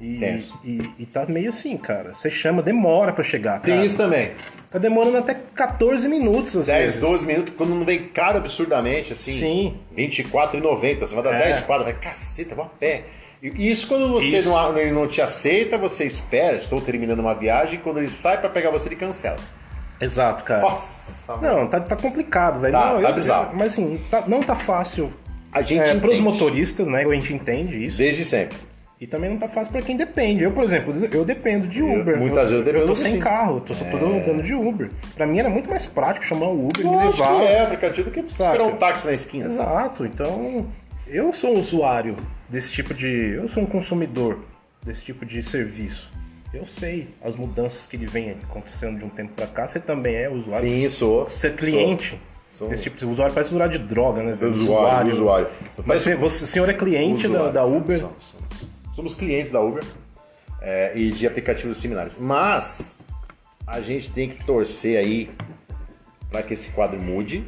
E, 0.00 0.18
Tenso. 0.18 0.58
e, 0.64 0.82
e 0.98 1.06
tá 1.06 1.24
meio 1.26 1.48
assim, 1.48 1.76
cara. 1.76 2.12
Você 2.14 2.30
chama, 2.30 2.62
demora 2.62 3.12
pra 3.12 3.24
chegar. 3.24 3.60
Tem 3.60 3.74
cara. 3.74 3.86
isso 3.86 3.96
também. 3.96 4.32
Tá 4.70 4.78
demorando 4.78 5.16
até 5.16 5.34
14 5.54 6.08
minutos, 6.08 6.54
às 6.56 6.66
10, 6.66 6.82
vezes. 6.82 7.00
12 7.00 7.26
minutos, 7.26 7.54
quando 7.56 7.74
não 7.74 7.84
vem 7.84 8.08
caro 8.08 8.38
absurdamente, 8.38 9.12
assim. 9.12 9.32
Sim. 9.32 9.76
24,90. 9.96 11.00
Você 11.00 11.14
vai 11.14 11.24
dar 11.24 11.34
É. 11.34 11.44
10 11.44 11.60
quadras, 11.62 11.92
vai 11.92 12.00
caceta, 12.02 12.54
vou 12.54 12.64
a 12.66 12.68
pé. 12.68 13.04
E 13.42 13.70
isso 13.70 13.86
quando 13.86 14.08
você 14.10 14.38
Isso. 14.38 14.48
Não, 14.48 14.76
ele 14.78 14.90
não 14.92 15.06
te 15.06 15.20
aceita, 15.22 15.78
você 15.78 16.04
espera, 16.04 16.56
estou 16.56 16.80
terminando 16.80 17.20
uma 17.20 17.34
viagem, 17.34 17.78
quando 17.78 17.98
ele 17.98 18.08
sai 18.08 18.38
pra 18.40 18.48
pegar 18.50 18.70
você, 18.70 18.88
ele 18.88 18.96
cancela. 18.96 19.36
Exato, 20.00 20.42
cara. 20.44 20.60
Nossa, 20.62 21.36
mano. 21.36 21.60
Não, 21.60 21.68
tá, 21.68 21.80
tá 21.80 21.96
complicado, 21.96 22.60
velho. 22.60 22.72
Tá, 22.72 22.92
não, 22.94 23.02
tá 23.02 23.08
eu- 23.10 23.14
bizarro. 23.14 23.50
Mas 23.54 23.72
assim, 23.72 24.00
tá- 24.10 24.24
não 24.26 24.42
tá 24.42 24.54
fácil 24.54 25.10
A 25.52 25.62
gente 25.62 25.88
é, 25.88 25.94
pros 25.98 26.20
motoristas, 26.20 26.86
né? 26.86 27.04
A 27.04 27.14
gente 27.14 27.32
entende 27.32 27.86
isso. 27.86 27.96
Desde 27.96 28.24
sempre. 28.24 28.58
E 28.98 29.06
também 29.06 29.28
não 29.28 29.36
tá 29.36 29.46
fácil 29.46 29.70
pra 29.72 29.82
quem 29.82 29.94
depende. 29.96 30.42
Eu, 30.42 30.52
por 30.52 30.64
exemplo, 30.64 30.94
eu 31.12 31.22
dependo 31.24 31.66
de 31.68 31.82
Uber. 31.82 32.18
muitas 32.18 32.50
eu, 32.50 32.58
vezes 32.62 32.66
eu 32.66 32.72
dependo 32.72 32.86
tô 32.86 32.92
assim. 32.92 33.08
sem 33.08 33.20
carro, 33.20 33.60
tô 33.60 33.74
só 33.74 33.84
tô 33.84 33.96
andando 33.96 34.42
de 34.42 34.54
Uber. 34.54 34.90
Pra 35.14 35.26
mim 35.26 35.38
era 35.38 35.50
muito 35.50 35.68
mais 35.68 35.84
prático 35.84 36.24
chamar 36.24 36.46
o 36.46 36.66
Uber 36.68 36.80
e 36.80 36.88
me 36.88 36.96
levar. 36.96 37.36
que 37.38 37.44
é 37.44 37.62
aplicativo 37.62 38.10
que 38.10 38.20
esperar 38.20 38.62
um 38.62 38.76
táxi 38.76 39.06
na 39.06 39.12
esquina. 39.12 39.46
Exato, 39.46 40.06
então 40.06 40.66
eu 41.06 41.30
sou 41.32 41.54
um 41.54 41.58
usuário 41.58 42.16
desse 42.48 42.72
tipo 42.72 42.94
de. 42.94 43.34
Eu 43.36 43.48
sou 43.48 43.62
um 43.62 43.66
consumidor 43.66 44.38
desse 44.82 45.04
tipo 45.04 45.26
de 45.26 45.42
serviço. 45.42 46.10
Eu 46.54 46.64
sei 46.64 47.08
as 47.22 47.36
mudanças 47.36 47.86
que 47.86 47.96
ele 47.96 48.06
vem 48.06 48.30
acontecendo 48.48 48.98
de 48.98 49.04
um 49.04 49.10
tempo 49.10 49.32
pra 49.36 49.46
cá. 49.46 49.68
Você 49.68 49.78
também 49.78 50.14
é 50.14 50.30
usuário. 50.30 50.66
Sim, 50.66 50.88
sou. 50.88 51.24
Você 51.24 51.48
é 51.48 51.50
cliente. 51.50 52.18
Sou. 52.56 52.68
Desse 52.70 52.84
tipo 52.84 52.96
de 52.96 53.04
usuário 53.04 53.34
parece 53.34 53.50
usuário 53.52 53.78
de 53.78 53.84
droga, 53.84 54.22
né? 54.22 54.32
velho? 54.32 54.50
Usuário, 54.50 55.12
usuário. 55.12 55.46
Mas 55.84 56.00
você, 56.00 56.16
você- 56.16 56.44
o 56.44 56.46
senhor 56.46 56.66
é 56.70 56.72
cliente 56.72 57.24
da, 57.28 57.34
Usuários, 57.34 57.52
da 57.52 57.64
Uber. 57.66 58.04
Somos 58.96 59.14
clientes 59.14 59.52
da 59.52 59.60
Uber 59.60 59.84
é, 60.62 60.92
e 60.96 61.10
de 61.12 61.26
aplicativos 61.26 61.76
similares. 61.76 62.18
Mas 62.18 63.00
a 63.66 63.78
gente 63.82 64.10
tem 64.10 64.26
que 64.26 64.42
torcer 64.42 64.96
aí 64.98 65.30
para 66.30 66.42
que 66.42 66.54
esse 66.54 66.70
quadro 66.70 66.98
mude, 66.98 67.44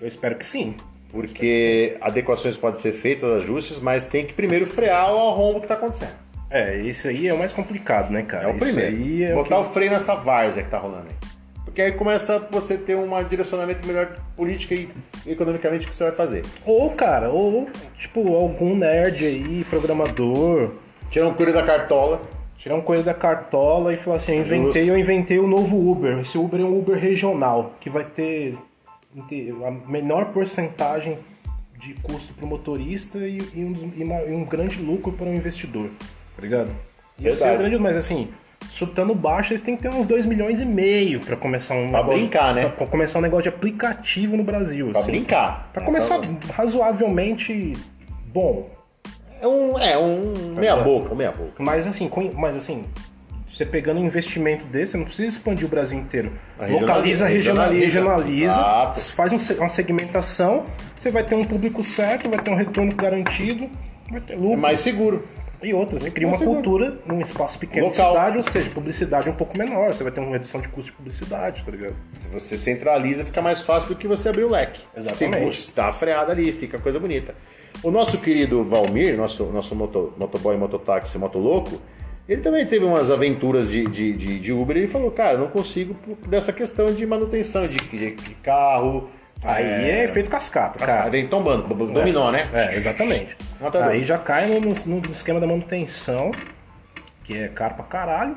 Eu 0.00 0.08
espero 0.08 0.36
que 0.36 0.46
sim. 0.46 0.74
porque 1.12 1.98
adequações 2.00 2.56
podem 2.56 2.80
ser 2.80 2.92
feitas, 2.92 3.24
ajustes, 3.42 3.78
mas 3.80 4.06
tem 4.06 4.24
que 4.24 4.32
primeiro 4.32 4.66
frear 4.66 5.12
o 5.14 5.18
arrombo 5.28 5.58
que 5.60 5.66
está 5.66 5.74
acontecendo. 5.74 6.14
É, 6.48 6.78
isso 6.78 7.06
aí 7.08 7.28
é 7.28 7.34
o 7.34 7.38
mais 7.38 7.52
complicado, 7.52 8.10
né, 8.10 8.22
cara? 8.22 8.44
É 8.44 8.46
o 8.46 8.50
Isso 8.56 8.58
primeiro. 8.60 9.22
é 9.24 9.32
o 9.32 9.36
Botar 9.36 9.56
que- 9.56 9.60
o 9.60 9.64
freio 9.64 9.90
nessa 9.90 10.14
várzea 10.14 10.62
que 10.64 10.70
tá 10.70 10.78
rolando 10.78 11.08
aí. 11.10 11.29
Porque 11.70 11.82
aí 11.82 11.92
começa 11.92 12.38
você 12.50 12.76
ter 12.76 12.96
um 12.96 13.08
direcionamento 13.24 13.86
melhor 13.86 14.16
política 14.36 14.74
e 14.74 14.88
economicamente 15.24 15.86
o 15.86 15.88
que 15.88 15.94
você 15.94 16.02
vai 16.04 16.12
fazer. 16.12 16.44
Ou, 16.66 16.90
cara, 16.90 17.30
ou, 17.30 17.68
tipo, 17.96 18.34
algum 18.34 18.74
nerd 18.76 19.24
aí, 19.24 19.64
programador, 19.70 20.72
Tirar 21.12 21.28
um 21.28 21.34
coelho 21.34 21.52
da 21.52 21.62
cartola. 21.62 22.20
tirar 22.58 22.74
um 22.74 22.80
coelho 22.80 23.02
da 23.04 23.14
cartola 23.14 23.92
e 23.94 23.96
falar 23.96 24.16
assim, 24.16 24.32
eu 24.34 24.40
inventei, 24.40 24.82
Justo. 24.82 24.90
eu 24.94 24.98
inventei 24.98 25.38
o 25.38 25.46
novo 25.46 25.90
Uber. 25.90 26.18
Esse 26.18 26.36
Uber 26.38 26.60
é 26.60 26.64
um 26.64 26.76
Uber 26.78 26.96
regional, 26.98 27.74
que 27.80 27.88
vai 27.88 28.04
ter 28.04 28.56
a 29.66 29.70
menor 29.90 30.26
porcentagem 30.26 31.18
de 31.80 31.94
custo 31.94 32.34
para 32.34 32.44
o 32.44 32.48
motorista 32.48 33.18
e, 33.18 33.38
e 33.54 33.64
um, 33.64 33.92
e 33.96 34.04
uma- 34.04 34.22
e 34.22 34.32
um 34.32 34.44
grande 34.44 34.80
lucro 34.82 35.12
para 35.12 35.26
o 35.26 35.34
investidor, 35.34 35.88
tá 36.36 36.42
ligado? 36.42 36.70
Isso 37.18 37.42
é 37.44 37.56
grande, 37.56 37.78
mas 37.78 37.96
assim, 37.96 38.28
chutando 38.70 39.14
baixo, 39.14 39.52
eles 39.52 39.60
têm 39.60 39.76
que 39.76 39.82
ter 39.82 39.88
uns 39.88 40.06
2 40.06 40.24
milhões 40.24 40.60
e 40.60 40.64
meio 40.64 41.20
para 41.20 41.36
começar 41.36 41.74
um 41.74 41.90
Pra 41.90 41.98
negócio, 42.00 42.18
brincar, 42.20 42.54
né? 42.54 42.68
Pra 42.68 42.86
começar 42.86 43.18
um 43.18 43.22
negócio 43.22 43.42
de 43.44 43.48
aplicativo 43.48 44.36
no 44.36 44.44
Brasil. 44.44 44.90
Pra 44.90 45.00
assim. 45.00 45.10
brincar. 45.10 45.68
Pra 45.72 45.82
começar 45.84 46.20
razoavelmente 46.54 47.74
bom. 48.32 48.70
É 49.42 49.46
um, 49.48 49.78
é 49.78 49.98
um 49.98 50.54
meia 50.54 50.76
boca, 50.76 51.14
meia 51.14 51.32
boca. 51.32 51.54
Mas 51.58 51.86
assim, 51.86 52.08
com- 52.08 52.30
mas 52.34 52.54
assim, 52.54 52.84
você 53.52 53.66
pegando 53.66 53.98
um 54.00 54.04
investimento 54.04 54.64
desse, 54.66 54.92
você 54.92 54.98
não 54.98 55.04
precisa 55.04 55.28
expandir 55.28 55.66
o 55.66 55.68
Brasil 55.68 55.98
inteiro. 55.98 56.32
Localiza, 56.58 57.26
regionaliza, 57.26 57.84
regionaliza. 57.84 58.56
regionaliza, 58.56 59.12
faz 59.14 59.32
um 59.32 59.54
uma 59.58 59.68
segmentação, 59.68 60.64
você 60.98 61.10
vai 61.10 61.24
ter 61.24 61.34
um 61.34 61.44
público 61.44 61.82
certo, 61.82 62.28
vai 62.28 62.38
ter 62.38 62.50
um 62.50 62.54
retorno 62.54 62.94
garantido, 62.94 63.68
vai 64.10 64.20
ter 64.20 64.34
lucro. 64.34 64.52
É 64.52 64.56
mais 64.56 64.80
seguro. 64.80 65.26
E 65.62 65.74
outra, 65.74 65.98
você 65.98 66.10
cria 66.10 66.26
uma 66.26 66.38
cultura 66.38 66.98
num 67.06 67.20
espaço 67.20 67.58
pequeno 67.58 67.86
Local. 67.88 68.06
de 68.12 68.16
cidade, 68.18 68.36
ou 68.38 68.42
seja, 68.42 68.70
publicidade 68.70 69.28
um 69.28 69.34
pouco 69.34 69.56
menor, 69.58 69.92
você 69.94 70.02
vai 70.02 70.10
ter 70.10 70.20
uma 70.20 70.30
redução 70.32 70.60
de 70.60 70.68
custo 70.68 70.90
de 70.90 70.96
publicidade, 70.96 71.62
tá 71.64 71.70
ligado? 71.70 71.94
Se 72.14 72.28
você 72.28 72.56
centraliza, 72.56 73.24
fica 73.24 73.42
mais 73.42 73.62
fácil 73.62 73.90
do 73.90 73.96
que 73.96 74.08
você 74.08 74.30
abrir 74.30 74.44
o 74.44 74.50
leque. 74.50 74.80
Exatamente. 74.96 75.74
Dá 75.76 75.86
a 75.88 75.92
freada 75.92 76.32
ali, 76.32 76.50
fica 76.50 76.78
coisa 76.78 76.98
bonita. 76.98 77.34
O 77.82 77.90
nosso 77.90 78.20
querido 78.20 78.64
Valmir, 78.64 79.16
nosso, 79.16 79.44
nosso 79.46 79.74
moto, 79.76 80.12
motoboy, 80.16 80.56
mototáxi, 80.56 81.18
motoloco, 81.18 81.80
ele 82.28 82.42
também 82.42 82.64
teve 82.66 82.84
umas 82.84 83.10
aventuras 83.10 83.70
de, 83.70 83.84
de, 83.86 84.12
de, 84.12 84.38
de 84.38 84.52
Uber 84.52 84.76
e 84.76 84.80
ele 84.80 84.88
falou, 84.88 85.10
cara, 85.10 85.34
eu 85.34 85.38
não 85.40 85.48
consigo 85.48 85.94
por 85.94 86.16
dessa 86.28 86.52
questão 86.52 86.92
de 86.92 87.04
manutenção 87.04 87.66
de, 87.66 87.76
de- 87.76 88.14
de 88.14 88.34
carro. 88.36 89.10
Aí 89.42 89.90
é, 89.90 90.04
efeito 90.04 90.28
cascata, 90.28 90.78
Cara, 90.78 90.92
cara. 90.92 91.10
vem 91.10 91.26
tombando, 91.26 91.62
dominó, 91.74 92.30
né? 92.30 92.48
É, 92.52 92.74
exatamente. 92.76 93.36
Aí 93.88 94.04
já 94.04 94.18
cai 94.18 94.46
no, 94.46 94.60
no- 94.60 94.74
no 95.00 95.12
esquema 95.12 95.40
da 95.40 95.46
manutenção, 95.46 96.30
que 97.24 97.36
é 97.36 97.48
caro 97.48 97.74
pra 97.74 97.84
caralho. 97.84 98.36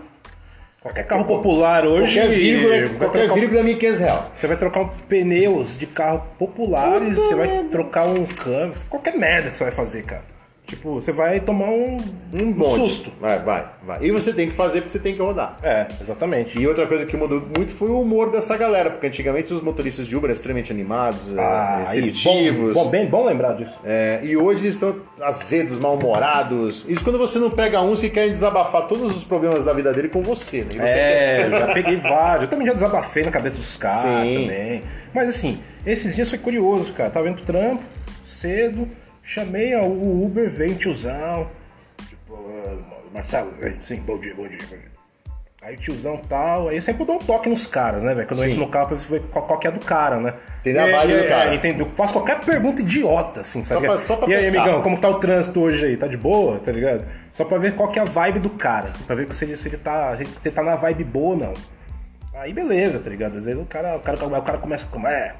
Qualquer 0.81 1.05
carro 1.07 1.24
popular 1.25 1.86
hoje. 1.86 2.19
Qualquer 2.19 2.29
vírgula, 2.33 2.69
vai 2.69 2.89
qualquer 2.98 3.19
trocar 3.27 3.33
vírgula 3.39 3.60
é 3.62 3.63
1.500 3.63 4.00
reais. 4.00 4.22
Você 4.36 4.48
vai 4.48 4.57
trocar 4.57 4.79
um 4.81 4.88
pneus 4.89 5.77
de 5.77 5.88
carro 5.88 6.25
populares, 6.38 7.15
você 7.15 7.36
vai 7.36 7.63
trocar 7.72 8.05
um 8.07 8.25
câmbio, 8.25 8.75
qualquer 8.89 9.17
merda 9.17 9.50
que 9.50 9.57
você 9.57 9.63
vai 9.63 9.72
fazer, 9.74 10.03
cara. 10.03 10.32
Tipo, 10.73 10.95
você 10.95 11.11
vai 11.11 11.39
tomar 11.39 11.69
um, 11.69 11.97
um 12.33 12.45
Monte. 12.47 12.79
susto. 12.79 13.11
Vai, 13.21 13.37
vai, 13.39 13.65
vai. 13.85 14.03
E 14.03 14.11
você 14.11 14.33
tem 14.33 14.49
que 14.49 14.55
fazer 14.55 14.79
porque 14.81 14.89
você 14.91 14.99
tem 14.99 15.13
que 15.15 15.21
rodar. 15.21 15.57
É, 15.61 15.87
exatamente. 16.01 16.57
E 16.57 16.67
outra 16.67 16.87
coisa 16.87 17.05
que 17.05 17.15
mudou 17.15 17.43
muito 17.55 17.71
foi 17.71 17.89
o 17.89 18.01
humor 18.01 18.31
dessa 18.31 18.57
galera, 18.57 18.89
porque 18.89 19.05
antigamente 19.05 19.53
os 19.53 19.61
motoristas 19.61 20.07
de 20.07 20.15
Uber 20.17 20.29
eram 20.29 20.33
extremamente 20.35 20.71
animados, 20.71 21.29
eh, 21.31 21.39
Ah, 21.39 21.77
receptivos. 21.81 22.73
Bom, 22.73 22.85
bom, 22.85 22.89
bem 22.89 23.05
bom 23.05 23.23
lembrar 23.25 23.53
disso. 23.53 23.79
É, 23.85 24.19
e 24.23 24.35
hoje 24.35 24.63
eles 24.63 24.75
estão 24.75 24.95
azedos, 25.21 25.77
mal-humorados. 25.77 26.89
Isso 26.89 27.03
quando 27.03 27.19
você 27.19 27.37
não 27.39 27.51
pega 27.51 27.81
uns 27.81 28.01
que 28.01 28.09
querem 28.09 28.31
desabafar 28.31 28.87
todos 28.87 29.15
os 29.15 29.23
problemas 29.23 29.63
da 29.65 29.73
vida 29.73 29.93
dele 29.93 30.09
com 30.09 30.21
você, 30.23 30.61
né? 30.61 30.69
E 30.73 30.77
você 30.79 30.93
quer- 30.95 31.39
É, 31.41 31.45
eu 31.45 31.51
já 31.51 31.73
peguei 31.73 31.97
vários. 31.97 32.43
Eu 32.43 32.47
também 32.49 32.65
já 32.67 32.73
desabafei 32.73 33.23
na 33.23 33.31
cabeça 33.31 33.57
dos 33.57 33.77
caras 33.77 34.03
também. 34.03 34.83
Mas 35.13 35.29
assim, 35.29 35.59
esses 35.85 36.15
dias 36.15 36.29
foi 36.29 36.39
curioso, 36.39 36.93
cara. 36.93 37.09
Tava 37.09 37.27
indo 37.29 37.35
pro 37.35 37.45
trampo, 37.45 37.83
cedo, 38.23 38.87
chamei 39.23 39.75
ó, 39.75 39.83
o 39.85 40.25
Uber, 40.25 40.49
veio 40.49 40.75
tiozão. 40.75 41.47
Tipo, 42.07 42.35
"Ah, 42.35 42.77
Marcelo, 43.13 43.51
vem, 43.59 43.77
sim, 43.81 43.97
bom 43.97 44.19
dia, 44.19 44.35
bom 44.35 44.47
dia, 44.47 44.59
bom 44.69 44.75
dia. 44.77 44.93
Aí 45.61 45.77
tiozão 45.77 46.17
tal, 46.27 46.67
aí 46.67 46.75
eu 46.75 46.81
sempre 46.81 47.05
dou 47.05 47.15
um 47.15 47.19
toque 47.19 47.47
nos 47.47 47.65
caras, 47.65 48.03
né, 48.03 48.13
velho? 48.13 48.27
Quando 48.27 48.43
eu 48.43 48.49
entro 48.49 48.59
no 48.59 48.67
carro 48.69 48.87
pra 48.89 48.97
ver 48.97 49.21
qual, 49.31 49.57
que 49.57 49.65
é 49.67 49.71
do 49.71 49.79
cara, 49.79 50.19
né? 50.19 50.33
Entender 50.59 50.79
a 50.79 50.89
E- 50.89 50.91
vibe 50.91 51.21
do 51.23 51.29
cara. 51.29 51.51
É, 51.51 51.55
entendeu? 51.55 51.89
Faço 51.95 52.11
qualquer 52.11 52.41
pergunta 52.41 52.81
idiota, 52.81 53.39
assim, 53.41 53.63
sabe? 53.63 53.87
pra- 53.87 53.97
só 53.97 54.17
pra 54.17 54.27
e 54.27 54.35
aí, 54.35 54.47
amigão, 54.49 54.81
como 54.81 54.99
tá 54.99 55.07
o 55.07 55.19
trânsito 55.21 55.61
hoje 55.61 55.85
aí? 55.85 55.95
Tá 55.95 56.05
de 56.07 56.17
boa, 56.17 56.59
tá 56.59 56.69
ligado? 56.69 57.05
Só 57.31 57.45
pra 57.45 57.57
ver 57.57 57.75
qual 57.75 57.89
que 57.89 57.97
é 57.97 58.01
a 58.01 58.05
vibe 58.05 58.39
do 58.39 58.49
cara. 58.49 58.91
Pra 59.07 59.15
ver 59.15 59.33
se 59.33 59.45
ele, 59.45 59.55
se 59.55 59.69
ele 59.69 59.77
tá. 59.77 60.13
Se 60.17 60.23
ele 60.49 60.53
tá 60.55 60.61
na 60.61 60.75
vibe 60.75 61.05
boa 61.05 61.29
ou 61.29 61.37
não. 61.37 61.53
Aí 62.35 62.51
beleza, 62.51 62.99
tá 62.99 63.09
ligado? 63.09 63.37
Às 63.37 63.45
vezes 63.45 63.61
o 63.61 63.65
cara, 63.65 63.95
o 63.95 63.99
cara, 64.01 64.17
o 64.25 64.41
cara 64.41 64.57
começa 64.57 64.85
com. 64.87 65.07
É, 65.07 65.33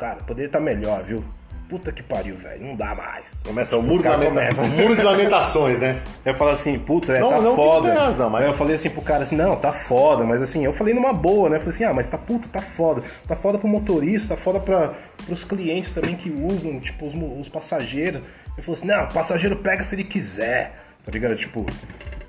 cara, 0.00 0.16
poderia 0.26 0.46
estar 0.48 0.58
melhor, 0.58 1.04
viu? 1.04 1.22
Puta 1.70 1.92
que 1.92 2.02
pariu, 2.02 2.36
velho. 2.36 2.66
Não 2.66 2.74
dá 2.74 2.96
mais. 2.96 3.40
Começa 3.44 3.76
o 3.76 3.82
muro, 3.82 4.02
de 4.02 4.08
lamenta... 4.08 4.62
muro 4.64 4.96
de 4.96 5.02
lamentações, 5.02 5.78
né? 5.78 6.02
Eu 6.24 6.34
falo 6.34 6.50
assim, 6.50 6.76
puta, 6.80 7.12
é, 7.12 7.20
Não, 7.20 7.28
tá 7.28 7.40
não, 7.40 7.54
foda. 7.54 7.94
razão, 7.94 8.28
mas- 8.28 8.42
Aí 8.42 8.48
eu 8.50 8.52
falei 8.54 8.74
assim 8.74 8.90
pro 8.90 9.00
cara 9.02 9.22
assim, 9.22 9.36
não, 9.36 9.54
tá 9.54 9.72
foda, 9.72 10.24
mas 10.24 10.42
assim, 10.42 10.64
eu 10.64 10.72
falei 10.72 10.92
numa 10.92 11.12
boa, 11.12 11.48
né? 11.48 11.56
Eu 11.56 11.60
falei 11.60 11.74
assim, 11.74 11.84
ah, 11.84 11.94
mas 11.94 12.10
tá 12.10 12.18
puta, 12.18 12.48
tá 12.48 12.60
foda. 12.60 13.04
Tá 13.28 13.36
foda 13.36 13.56
pro 13.56 13.68
motorista, 13.68 14.34
tá 14.34 14.36
foda 14.40 14.58
pra, 14.58 14.94
pros 15.24 15.44
clientes 15.44 15.94
também 15.94 16.16
que 16.16 16.28
usam, 16.28 16.80
tipo, 16.80 17.06
os, 17.06 17.14
os 17.38 17.48
passageiros. 17.48 18.20
Ele 18.56 18.62
falou 18.66 18.76
assim, 18.76 18.88
não, 18.88 19.04
o 19.04 19.12
passageiro 19.14 19.54
pega 19.54 19.84
se 19.84 19.94
ele 19.94 20.02
quiser, 20.04 20.74
tá 21.04 21.12
ligado? 21.12 21.36
Tipo, 21.36 21.64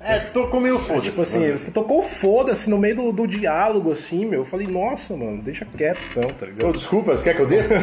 É, 0.00 0.18
tô 0.20 0.46
com 0.48 0.60
meio 0.60 0.78
foda-se. 0.78 1.10
tipo 1.10 1.22
assim, 1.22 1.42
ele 1.42 1.58
tocou 1.72 2.00
foda-se 2.02 2.70
no 2.70 2.78
meio 2.78 2.94
do, 2.96 3.12
do 3.12 3.26
diálogo, 3.26 3.90
assim, 3.92 4.24
meu. 4.24 4.40
Eu 4.40 4.44
falei, 4.44 4.66
nossa, 4.68 5.16
mano, 5.16 5.42
deixa 5.42 5.64
quieto 5.76 6.00
então, 6.10 6.30
tá 6.30 6.46
ligado? 6.46 6.68
Ô, 6.68 6.72
desculpa, 6.72 7.16
você 7.16 7.24
quer 7.24 7.34
que 7.36 7.42
eu 7.42 7.46
desça? 7.46 7.74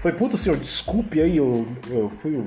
Falei, 0.00 0.16
puta 0.16 0.36
senhor, 0.36 0.56
desculpe 0.58 1.20
aí, 1.20 1.36
eu, 1.36 1.66
eu 1.90 2.08
fui. 2.08 2.44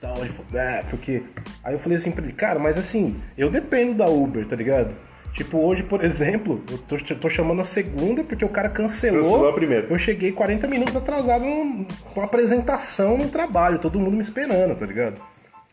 Tal, 0.00 0.16
ele 0.18 0.28
falou, 0.28 0.60
é, 0.60 0.82
porque. 0.90 1.22
Aí 1.64 1.74
eu 1.74 1.78
falei 1.78 1.98
assim 1.98 2.10
pra 2.10 2.24
ele, 2.24 2.32
cara, 2.32 2.58
mas 2.58 2.76
assim, 2.78 3.20
eu 3.36 3.48
dependo 3.50 3.94
da 3.94 4.06
Uber, 4.08 4.46
tá 4.46 4.56
ligado? 4.56 4.94
Tipo, 5.32 5.58
hoje, 5.58 5.82
por 5.84 6.02
exemplo, 6.04 6.60
eu 6.70 6.78
tô, 6.78 6.96
tô 7.14 7.28
chamando 7.30 7.60
a 7.62 7.64
segunda 7.64 8.24
porque 8.24 8.44
o 8.44 8.48
cara 8.48 8.68
cancelou. 8.68 9.20
Cancelou 9.22 9.48
a 9.48 9.52
primeira. 9.52 9.86
Eu 9.88 9.98
cheguei 9.98 10.32
40 10.32 10.66
minutos 10.66 10.96
atrasado 10.96 11.44
num- 11.44 11.84
com 12.12 12.20
uma 12.20 12.26
apresentação 12.26 13.16
no 13.16 13.28
trabalho, 13.28 13.78
todo 13.78 13.98
mundo 14.00 14.16
me 14.16 14.22
esperando, 14.22 14.74
tá 14.76 14.84
ligado? 14.84 15.20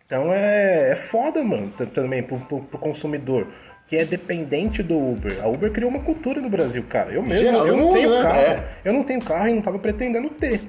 Então 0.06 0.32
é, 0.32 0.92
é 0.92 0.96
foda, 0.96 1.44
mano, 1.44 1.70
também 1.94 2.22
pro, 2.24 2.40
pro, 2.40 2.60
pro 2.62 2.80
consumidor. 2.80 3.48
Que 3.88 3.96
é 3.96 4.04
dependente 4.06 4.84
do 4.84 4.98
Uber. 4.98 5.40
A 5.42 5.48
Uber 5.48 5.72
criou 5.72 5.90
uma 5.90 6.02
cultura 6.02 6.42
no 6.42 6.50
Brasil, 6.50 6.84
cara. 6.90 7.12
Eu 7.14 7.24
mesmo, 7.24 7.46
Geral, 7.46 7.66
eu 7.66 7.78
não 7.78 7.84
mundo, 7.86 7.94
tenho 7.94 8.10
né? 8.16 8.22
carro. 8.22 8.40
É. 8.40 8.64
Eu 8.84 8.94
não 8.94 9.04
tenho 9.04 9.22
carro 9.22 9.48
e 9.48 9.54
não 9.54 9.62
tava 9.62 9.80
pretendendo 9.80 10.30
ter. 10.30 10.62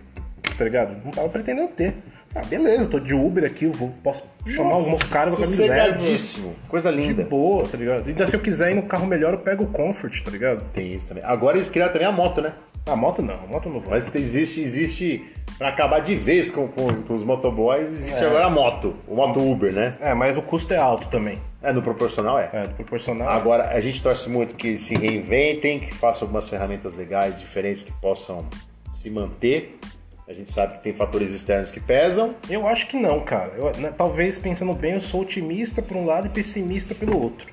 Tá 0.58 0.64
ligado? 0.64 0.96
Não 1.04 1.12
tava 1.12 1.28
pretendendo 1.28 1.68
ter. 1.68 1.94
Ah, 2.34 2.42
beleza, 2.44 2.82
eu 2.82 2.90
tô 2.90 3.00
de 3.00 3.14
Uber 3.14 3.44
aqui, 3.44 3.64
eu 3.64 3.72
vou, 3.72 3.90
posso 4.02 4.22
chamar 4.46 4.74
algum 4.74 4.98
cara 4.98 5.30
pra 5.30 5.40
me 5.40 5.46
levar. 5.46 5.46
Sossegadíssimo. 5.46 6.56
Coisa 6.68 6.92
De 6.92 6.98
linda. 6.98 7.24
boa, 7.24 7.66
tá 7.66 7.78
ligado? 7.78 8.06
Ainda 8.06 8.26
se 8.26 8.36
eu 8.36 8.40
quiser 8.40 8.72
ir 8.72 8.74
no 8.74 8.82
carro 8.82 9.06
melhor, 9.06 9.32
eu 9.32 9.38
pego 9.38 9.64
o 9.64 9.68
Comfort, 9.68 10.22
tá 10.22 10.30
ligado? 10.30 10.62
Tem 10.74 10.92
isso 10.92 11.06
também. 11.06 11.24
Agora 11.24 11.56
eles 11.56 11.70
criaram 11.70 11.92
também 11.92 12.06
a 12.06 12.12
moto, 12.12 12.42
né? 12.42 12.52
A 12.84 12.94
moto 12.94 13.22
não, 13.22 13.34
a 13.34 13.46
moto 13.46 13.68
não 13.68 13.80
vai. 13.80 13.90
Mas 13.92 14.14
existe, 14.14 14.60
existe 14.60 15.24
pra 15.56 15.68
acabar 15.68 16.00
de 16.00 16.14
vez 16.16 16.50
com, 16.50 16.68
com, 16.68 17.02
com 17.02 17.14
os 17.14 17.22
motoboys, 17.22 17.90
existe 17.92 18.24
agora 18.24 18.46
a 18.46 18.50
moto. 18.50 18.94
O 19.06 19.14
moto 19.14 19.40
Uber, 19.40 19.72
né? 19.72 19.96
É, 20.00 20.12
mas 20.12 20.36
o 20.36 20.42
custo 20.42 20.74
é 20.74 20.76
alto 20.76 21.08
também. 21.08 21.38
É, 21.62 21.72
no 21.72 21.82
proporcional 21.82 22.38
é. 22.38 22.50
É, 22.52 22.66
proporcional. 22.66 23.28
Agora, 23.28 23.68
a 23.70 23.80
gente 23.80 24.02
torce 24.02 24.28
muito 24.28 24.54
que 24.54 24.68
eles 24.68 24.82
se 24.82 24.94
reinventem, 24.94 25.80
que 25.80 25.94
façam 25.94 26.26
algumas 26.26 26.48
ferramentas 26.48 26.94
legais, 26.94 27.38
diferentes, 27.40 27.82
que 27.82 27.92
possam 27.92 28.44
se 28.92 29.10
manter. 29.10 29.78
A 30.28 30.32
gente 30.34 30.52
sabe 30.52 30.74
que 30.74 30.82
tem 30.82 30.92
fatores 30.92 31.32
externos 31.32 31.70
que 31.70 31.80
pesam. 31.80 32.34
Eu 32.50 32.68
acho 32.68 32.86
que 32.86 32.98
não, 32.98 33.20
cara. 33.20 33.52
Eu, 33.56 33.72
né, 33.78 33.92
talvez 33.96 34.36
pensando 34.36 34.74
bem, 34.74 34.92
eu 34.92 35.00
sou 35.00 35.22
otimista 35.22 35.80
por 35.80 35.96
um 35.96 36.04
lado 36.04 36.26
e 36.26 36.30
pessimista 36.30 36.94
pelo 36.94 37.18
outro. 37.18 37.46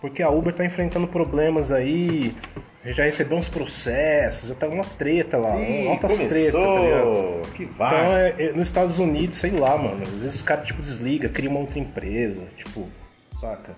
Porque 0.00 0.22
a 0.22 0.30
Uber 0.30 0.54
tá 0.54 0.64
enfrentando 0.64 1.06
problemas 1.06 1.70
aí, 1.70 2.34
já 2.82 3.04
recebeu 3.04 3.36
uns 3.36 3.48
processos, 3.48 4.48
já 4.48 4.54
tá 4.54 4.66
uma 4.68 4.84
treta 4.84 5.36
lá, 5.36 5.60
Ih, 5.60 5.86
altas 5.88 6.16
tretas, 6.16 6.52
tá 6.52 6.80
ligado? 6.80 7.52
Que 7.54 7.64
vai. 7.66 7.88
Então, 7.88 8.16
é, 8.16 8.34
é, 8.38 8.52
nos 8.52 8.68
Estados 8.68 8.98
Unidos, 8.98 9.36
sei 9.36 9.50
lá, 9.50 9.76
mano. 9.76 10.02
Às 10.02 10.22
vezes 10.22 10.36
os 10.36 10.42
caras, 10.42 10.66
tipo, 10.66 10.80
desliga, 10.80 11.28
cria 11.28 11.50
uma 11.50 11.60
outra 11.60 11.78
empresa, 11.78 12.42
tipo, 12.56 12.88
saca? 13.36 13.74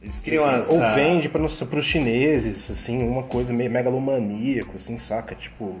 Eles 0.00 0.20
criam 0.20 0.44
as. 0.46 0.70
Ou 0.70 0.80
vende 0.94 1.28
para 1.28 1.42
os 1.42 1.84
chineses, 1.84 2.70
assim, 2.70 3.06
uma 3.06 3.24
coisa 3.24 3.52
meio 3.52 3.70
megalomaníaco, 3.70 4.76
assim, 4.78 4.98
saca? 4.98 5.34
Tipo, 5.34 5.76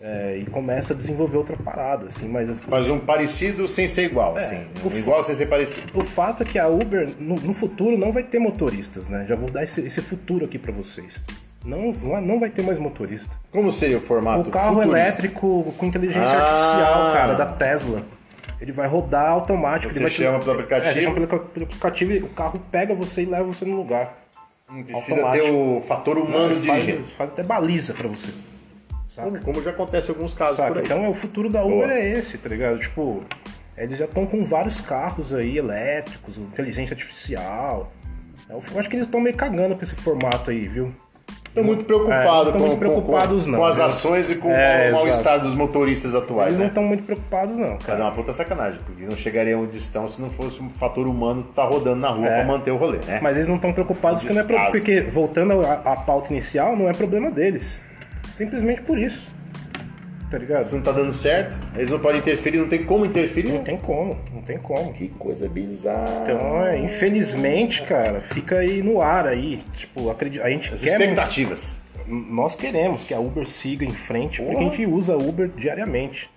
é, 0.00 0.38
e 0.38 0.46
começa 0.46 0.94
a 0.94 0.96
desenvolver 0.96 1.36
outra 1.36 1.56
parada, 1.56 2.06
assim, 2.06 2.26
mas 2.26 2.48
Faz 2.60 2.88
um 2.88 2.98
parecido 2.98 3.68
sem 3.68 3.86
ser 3.86 4.04
igual, 4.04 4.36
assim. 4.36 4.66
o 4.82 4.88
igual 4.96 5.22
sem 5.22 5.34
ser 5.34 5.46
parecido. 5.46 5.92
o 5.98 6.02
fato 6.04 6.42
é 6.42 6.46
que 6.46 6.58
a 6.58 6.68
Uber, 6.68 7.08
no, 7.18 7.34
no 7.36 7.52
futuro, 7.52 7.98
não 7.98 8.10
vai 8.10 8.22
ter 8.22 8.38
motoristas, 8.38 9.08
né? 9.08 9.26
Já 9.28 9.36
vou 9.36 9.50
dar 9.50 9.62
esse, 9.62 9.80
esse 9.82 10.00
futuro 10.00 10.46
aqui 10.46 10.58
para 10.58 10.72
vocês. 10.72 11.20
Não, 11.64 11.92
não, 11.92 12.16
é- 12.16 12.20
não 12.22 12.40
vai 12.40 12.48
ter 12.48 12.62
mais 12.62 12.78
motorista. 12.78 13.36
Como 13.52 13.70
seria 13.70 13.98
o 13.98 14.00
formato 14.00 14.48
O 14.48 14.50
carro 14.50 14.76
futurista? 14.80 14.98
elétrico 14.98 15.74
com 15.76 15.84
inteligência 15.86 16.38
Ah. 16.38 16.40
artificial, 16.42 17.12
cara, 17.12 17.34
da 17.34 17.44
Tesla. 17.46 18.02
Ele 18.58 18.72
vai 18.72 18.88
rodar 18.88 19.30
automático. 19.30 19.92
Você 19.92 19.98
ele 19.98 20.04
vai 20.08 20.12
chama 20.12 20.38
pelo 20.38 20.52
aplicativo? 20.52 20.88
É, 20.90 20.94
você 20.94 21.00
chama 21.02 21.14
pelo, 21.26 21.40
pelo 21.44 21.66
aplicativo, 21.66 22.12
e 22.12 22.22
o 22.22 22.28
carro 22.28 22.58
pega 22.70 22.94
você 22.94 23.22
e 23.22 23.26
leva 23.26 23.44
você 23.44 23.66
no 23.66 23.76
lugar. 23.76 24.18
Não 24.70 24.82
precisa 24.82 25.16
automático. 25.16 25.44
ter 25.46 25.52
o 25.52 25.80
fator 25.82 26.16
humano 26.18 26.52
Ele 26.54 26.60
faz, 26.66 26.84
dirigindo. 26.84 27.08
faz 27.16 27.30
até 27.32 27.42
baliza 27.42 27.92
pra 27.92 28.08
você. 28.08 28.28
Saca? 29.10 29.40
Como, 29.40 29.60
já 29.62 29.70
acontece 29.70 30.10
em 30.10 30.14
alguns 30.14 30.34
casos 30.34 30.58
Saca? 30.58 30.68
por 30.70 30.78
aí. 30.78 30.84
Então 30.84 31.04
é, 31.04 31.08
o 31.08 31.14
futuro 31.14 31.50
da 31.50 31.64
Uber 31.64 31.78
Boa. 31.88 31.92
é 31.92 32.08
esse, 32.18 32.38
tá 32.38 32.48
ligado? 32.48 32.78
Tipo, 32.78 33.24
eles 33.76 33.98
já 33.98 34.04
estão 34.04 34.24
com 34.24 34.44
vários 34.44 34.80
carros 34.80 35.34
aí 35.34 35.58
elétricos, 35.58 36.38
inteligência 36.38 36.94
artificial. 36.94 37.90
Eu 38.48 38.58
acho 38.78 38.88
que 38.88 38.96
eles 38.96 39.06
estão 39.06 39.20
meio 39.20 39.36
cagando 39.36 39.74
pra 39.76 39.84
esse 39.84 39.94
formato 39.96 40.50
aí, 40.50 40.66
viu? 40.66 40.92
Estão 41.48 41.64
muito 41.64 41.82
É, 41.82 41.84
preocupados 41.84 42.44
não 42.46 42.52
tão 42.52 42.60
com, 42.60 42.66
muito 42.68 42.78
preocupados, 42.78 43.44
com, 43.44 43.50
não, 43.50 43.58
com 43.58 43.64
as 43.64 43.76
viu? 43.76 43.84
ações 43.86 44.30
e 44.30 44.36
com 44.36 44.50
É, 44.52 44.90
o 44.90 44.92
mal-estar 44.94 45.40
dos 45.40 45.52
motoristas 45.56 46.14
atuais. 46.14 46.46
Eles 46.48 46.58
não 46.58 46.64
né? 46.66 46.68
estão 46.68 46.84
muito 46.84 47.02
preocupados, 47.02 47.58
não, 47.58 47.70
Mas 47.72 47.82
cara. 47.84 47.98
é 47.98 48.02
uma 48.02 48.12
puta 48.12 48.32
sacanagem, 48.32 48.80
porque 48.86 49.02
não 49.02 49.16
chegariam 49.16 49.62
onde 49.64 49.76
estão 49.76 50.06
se 50.06 50.22
não 50.22 50.30
fosse 50.30 50.62
um 50.62 50.70
fator 50.70 51.08
humano 51.08 51.40
estar 51.50 51.64
rodando 51.64 51.96
na 52.00 52.10
rua 52.10 52.26
É. 52.28 52.36
pra 52.36 52.44
manter 52.44 52.70
o 52.70 52.76
rolê, 52.76 52.98
né? 53.04 53.18
Mas 53.20 53.34
eles 53.36 53.48
não 53.48 53.56
estão 53.56 53.72
preocupados 53.72 54.20
porque, 54.20 54.32
não 54.34 54.42
é 54.42 54.44
pro- 54.44 54.70
porque, 54.70 55.00
voltando 55.02 55.66
à, 55.66 55.72
à 55.74 55.96
pauta 55.96 56.32
inicial, 56.32 56.76
não 56.76 56.88
é 56.88 56.92
problema 56.92 57.32
deles. 57.32 57.82
Simplesmente 58.44 58.80
por 58.80 58.98
isso. 58.98 59.26
Tá 60.30 60.38
Se 60.38 60.38
ligado? 60.38 60.72
não 60.72 60.80
tá 60.80 60.92
dando 60.92 61.12
certo, 61.12 61.58
eles 61.76 61.90
não 61.90 61.98
podem 61.98 62.20
interferir, 62.20 62.56
não 62.56 62.68
tem 62.68 62.84
como 62.84 63.04
interferir. 63.04 63.52
Não 63.52 63.62
tem 63.62 63.76
como, 63.76 64.16
não 64.32 64.40
tem 64.40 64.56
como. 64.56 64.94
Que 64.94 65.08
coisa 65.08 65.46
bizarra. 65.46 66.20
Então, 66.22 66.64
é, 66.64 66.78
infelizmente, 66.78 67.82
cara, 67.82 68.20
fica 68.22 68.58
aí 68.60 68.82
no 68.82 69.02
ar 69.02 69.26
aí. 69.26 69.62
Tipo, 69.74 70.08
acredito, 70.08 70.42
a 70.42 70.48
gente 70.48 70.72
As 70.72 70.82
quer. 70.82 70.92
expectativas. 70.92 71.82
Nós 72.06 72.54
queremos 72.54 73.04
que 73.04 73.12
a 73.12 73.20
Uber 73.20 73.46
siga 73.46 73.84
em 73.84 73.92
frente, 73.92 74.38
porque 74.40 74.54
Porra. 74.54 74.66
a 74.66 74.70
gente 74.70 74.86
usa 74.86 75.16
Uber 75.18 75.48
diariamente. 75.48 76.30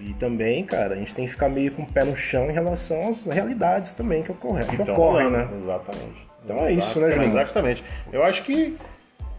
E 0.00 0.12
também, 0.14 0.64
cara, 0.64 0.94
a 0.94 0.96
gente 0.96 1.14
tem 1.14 1.26
que 1.26 1.30
ficar 1.30 1.48
meio 1.48 1.70
com 1.70 1.82
o 1.82 1.86
pé 1.86 2.02
no 2.02 2.16
chão 2.16 2.50
em 2.50 2.52
relação 2.52 3.10
às 3.10 3.22
realidades 3.32 3.92
também 3.92 4.22
que 4.24 4.32
ocorrem, 4.32 4.66
que 4.66 4.74
Então, 4.74 4.94
ocorrem 4.94 5.28
rolando. 5.28 5.50
né? 5.52 5.56
Exatamente. 5.56 6.26
Então 6.44 6.56
é 6.56 6.72
isso, 6.72 6.98
né, 6.98 7.10
Julinho? 7.12 7.30
Exatamente. 7.30 7.84
Eu 8.12 8.24
acho 8.24 8.42
que 8.42 8.76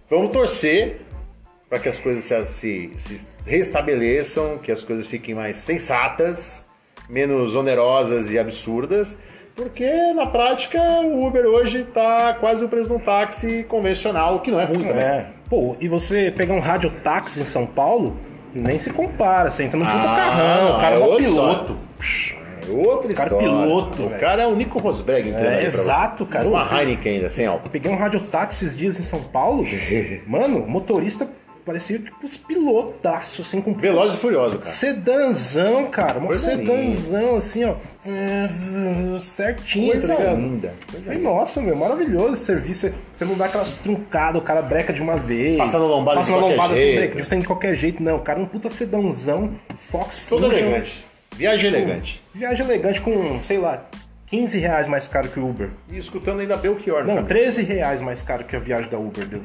vamos 0.09 0.31
torcer 0.31 1.01
para 1.71 1.79
que 1.79 1.87
as 1.87 1.97
coisas 1.97 2.23
se, 2.49 2.91
se, 2.97 3.17
se 3.17 3.27
restabeleçam, 3.45 4.57
que 4.57 4.71
as 4.71 4.83
coisas 4.83 5.07
fiquem 5.07 5.33
mais 5.33 5.57
sensatas, 5.57 6.69
menos 7.09 7.55
onerosas 7.55 8.29
e 8.31 8.37
absurdas, 8.37 9.23
porque 9.55 9.89
na 10.13 10.25
prática 10.25 10.77
o 10.81 11.25
Uber 11.25 11.45
hoje 11.45 11.85
tá 11.85 12.33
quase 12.39 12.65
o 12.65 12.67
preço 12.69 12.87
de 12.89 12.93
um 12.95 12.99
táxi 12.99 13.63
convencional, 13.69 14.41
que 14.41 14.51
não 14.51 14.59
é 14.59 14.65
ruim 14.65 14.79
também. 14.79 15.01
É. 15.01 15.27
Pô, 15.49 15.77
e 15.79 15.87
você 15.87 16.29
pegar 16.35 16.53
um 16.55 16.59
radiotáxi 16.59 17.39
em 17.41 17.45
São 17.45 17.65
Paulo, 17.65 18.17
nem 18.53 18.77
se 18.77 18.89
compara. 18.91 19.49
Você 19.49 19.63
entra 19.63 19.77
num 19.79 19.85
puta 19.85 19.97
Ah, 19.97 20.15
carrão, 20.15 20.75
o 20.77 20.79
cara 20.81 20.95
é, 20.95 21.01
é 21.01 21.15
piloto. 21.17 21.77
É 22.67 22.71
outra 22.71 23.13
cara 23.13 23.29
história. 23.29 23.47
piloto, 23.47 24.03
O 24.03 24.09
velho. 24.09 24.21
cara 24.21 24.43
é 24.43 24.47
o 24.47 24.55
Nico 24.55 24.77
Rosberg, 24.79 25.29
entendeu? 25.29 25.49
É, 25.51 25.59
você. 25.61 25.65
exato, 25.67 26.25
cara. 26.25 26.47
Uma 26.47 26.63
O- 26.69 26.77
Heineken 26.77 27.15
ainda, 27.15 27.29
sem 27.29 27.45
álcool. 27.45 27.69
Peguei 27.69 27.91
um 27.91 27.97
radiotáxi 27.97 28.63
esses 28.65 28.77
dias 28.77 28.99
em 28.99 29.03
São 29.03 29.21
Paulo. 29.23 29.63
Mano, 30.27 30.59
o 30.63 30.69
motorista 30.69 31.27
parecia 31.65 31.99
tipo 31.99 32.25
os 32.25 32.37
pilotaços, 32.37 33.47
assim, 33.47 33.61
com 33.61 33.73
Veloz 33.73 34.13
e 34.13 34.17
Furioso, 34.17 34.57
cara. 34.59 34.69
Sedanzão, 34.69 35.85
cara. 35.87 36.19
Um 36.19 36.27
Coisa 36.27 36.49
sedanzão, 36.55 37.35
assim, 37.37 37.63
ó. 37.65 37.75
Certinho, 39.19 39.91
Coisa 39.91 40.07
tá 40.07 40.15
ligado? 40.19 40.37
linda. 40.37 40.73
Falei, 41.05 41.19
nossa, 41.19 41.61
meu, 41.61 41.75
maravilhoso 41.75 42.33
esse 42.33 42.45
serviço. 42.45 42.93
Você- 43.15 43.25
não 43.25 43.35
dá 43.35 43.45
aquelas 43.45 43.75
truncadas, 43.75 44.41
o 44.41 44.43
cara 44.43 44.61
breca 44.61 44.91
de 44.91 45.01
uma 45.01 45.15
vez. 45.17 45.57
Passa 45.57 45.77
na 45.79 45.85
lombada 45.85 46.17
Passa 46.19 46.31
de 46.31 46.37
qualquer 46.37 46.51
lombada 46.55 46.75
jeito. 46.75 46.97
assim, 46.99 47.09
breca, 47.11 47.23
sem 47.25 47.39
de 47.39 47.47
qualquer 47.47 47.75
jeito. 47.75 48.01
Não, 48.03 48.15
o 48.17 48.21
cara 48.21 48.39
é 48.39 48.43
um 48.43 48.45
puta 48.47 48.69
sedãozão, 48.69 49.51
Fox 49.77 50.25
Todo 50.27 50.45
Fusion. 50.45 50.57
elegante. 50.67 51.05
Viagem 51.35 51.67
elegante. 51.69 52.21
Viagem 52.33 52.65
elegante 52.65 53.01
com, 53.01 53.41
sei 53.41 53.57
lá, 53.57 53.85
15 54.25 54.57
reais 54.59 54.87
mais 54.87 55.07
caro 55.07 55.29
que 55.29 55.39
o 55.39 55.47
Uber. 55.49 55.69
E 55.89 55.97
escutando 55.97 56.39
ainda 56.39 56.57
Belchior, 56.57 57.05
Não, 57.05 57.15
né? 57.15 57.23
13 57.23 57.63
reais 57.63 58.01
mais 58.01 58.21
caro 58.21 58.43
que 58.43 58.55
a 58.55 58.59
viagem 58.59 58.89
da 58.89 58.97
Uber 58.97 59.25
deu. 59.25 59.41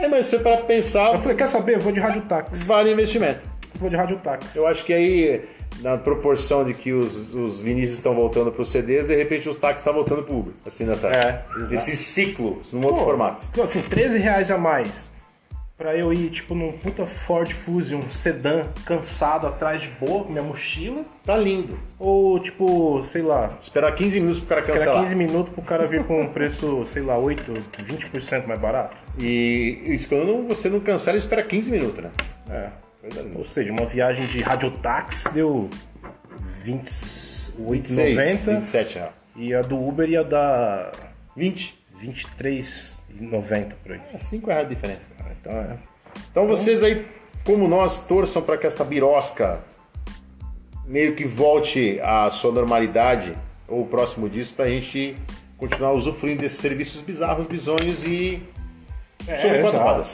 É, 0.00 0.08
mas 0.08 0.26
você 0.26 0.38
para 0.40 0.58
pensar, 0.58 1.12
Eu 1.14 1.18
falei, 1.20 1.36
quer 1.36 1.46
saber? 1.48 1.74
Eu 1.76 1.80
vou 1.80 1.92
de 1.92 2.00
radiotáxi. 2.00 2.64
vale 2.66 2.92
investimento. 2.92 3.40
Vou 3.76 3.88
de 3.90 3.96
radiotáxi. 3.96 4.56
Eu 4.58 4.66
acho 4.66 4.84
que 4.84 4.92
aí, 4.92 5.42
na 5.80 5.96
proporção 5.96 6.64
de 6.64 6.74
que 6.74 6.92
os, 6.92 7.34
os 7.34 7.60
vinis 7.60 7.92
estão 7.92 8.14
voltando 8.14 8.50
para 8.50 8.62
os 8.62 8.68
CDs, 8.68 9.06
de 9.08 9.14
repente 9.16 9.48
os 9.48 9.56
táxis 9.56 9.80
estão 9.80 9.94
voltando 9.94 10.22
para 10.22 10.34
Uber. 10.34 10.52
Assim, 10.64 10.84
nessa, 10.84 11.08
É, 11.08 11.44
exato. 11.56 11.74
esse 11.74 11.96
ciclo, 11.96 12.60
num 12.72 12.80
outro 12.80 12.96
Pô, 12.98 13.04
formato. 13.04 13.44
Então, 13.50 13.64
assim, 13.64 13.80
13 13.80 14.18
reais 14.18 14.50
a 14.50 14.58
mais 14.58 15.14
pra 15.76 15.94
eu 15.94 16.12
ir, 16.12 16.30
tipo, 16.30 16.54
num 16.54 16.72
puta 16.72 17.04
Ford 17.06 17.50
Fusion 17.52 18.02
sedã, 18.10 18.66
cansado, 18.84 19.46
atrás 19.46 19.82
de 19.82 19.88
boa, 20.00 20.24
com 20.24 20.30
minha 20.30 20.42
mochila. 20.42 21.04
Tá 21.24 21.36
lindo. 21.36 21.78
Ou, 21.98 22.38
tipo, 22.40 23.02
sei 23.04 23.22
lá, 23.22 23.56
Esperar 23.60 23.94
15 23.94 24.20
minutos 24.20 24.40
pro 24.40 24.48
cara 24.48 24.62
cancelar. 24.62 25.02
15 25.02 25.14
minutos 25.14 25.52
pro 25.52 25.62
cara 25.62 25.86
vir 25.86 26.04
com 26.04 26.22
um 26.22 26.28
preço, 26.28 26.84
sei 26.86 27.02
lá, 27.02 27.18
8, 27.18 27.52
20% 27.82 28.46
mais 28.46 28.60
barato. 28.60 28.96
E 29.18 29.82
isso 29.86 30.08
quando 30.08 30.46
você 30.48 30.68
não 30.68 30.80
cancela, 30.80 31.18
espera 31.18 31.42
15 31.42 31.70
minutos, 31.70 32.04
né? 32.04 32.10
É. 32.50 32.68
Ou 33.36 33.44
seja, 33.44 33.70
uma 33.70 33.86
viagem 33.86 34.26
de 34.26 34.40
radiotáxi 34.42 35.32
deu 35.32 35.70
26, 36.62 37.56
28,90 37.58 38.56
27 38.56 38.94
reais. 38.96 39.10
e 39.36 39.54
a 39.54 39.62
do 39.62 39.78
Uber 39.80 40.08
ia 40.08 40.24
dar 40.24 40.92
20. 41.36 41.78
23,90 42.02 43.74
por 43.82 43.92
aí. 43.92 44.00
É 44.12 44.18
5 44.18 44.46
reais 44.46 44.68
de 44.68 44.74
diferença. 44.74 45.06
Então 45.40 45.52
é. 45.52 45.76
Então 46.30 46.46
vocês 46.46 46.82
aí, 46.82 47.06
como 47.44 47.68
nós, 47.68 48.06
torçam 48.06 48.42
para 48.42 48.56
que 48.56 48.66
esta 48.66 48.84
birosca 48.84 49.60
meio 50.86 51.14
que 51.14 51.24
volte 51.24 52.00
à 52.00 52.30
sua 52.30 52.52
normalidade, 52.52 53.36
ou 53.68 53.84
próximo 53.86 54.28
disso, 54.28 54.54
pra 54.54 54.68
gente 54.68 55.16
continuar 55.58 55.92
usufruindo 55.92 56.42
desses 56.42 56.58
serviços 56.58 57.02
bizarros, 57.02 57.46
bizonhos 57.46 58.04
e. 58.06 58.42
É. 59.26 59.34
rodas. 59.78 60.08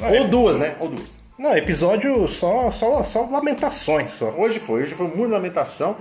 Não, 0.00 0.08
é- 0.08 0.20
Ou 0.20 0.28
duas, 0.28 0.58
né? 0.58 0.76
Ou 0.80 0.88
duas. 0.88 1.18
Não, 1.38 1.56
episódio 1.56 2.26
só, 2.28 2.70
só, 2.70 3.02
só 3.02 3.26
lamentações 3.26 4.12
só. 4.12 4.30
Hoje 4.30 4.58
foi, 4.58 4.82
hoje 4.82 4.94
foi 4.94 5.06
muita 5.08 5.34
lamentação. 5.34 5.96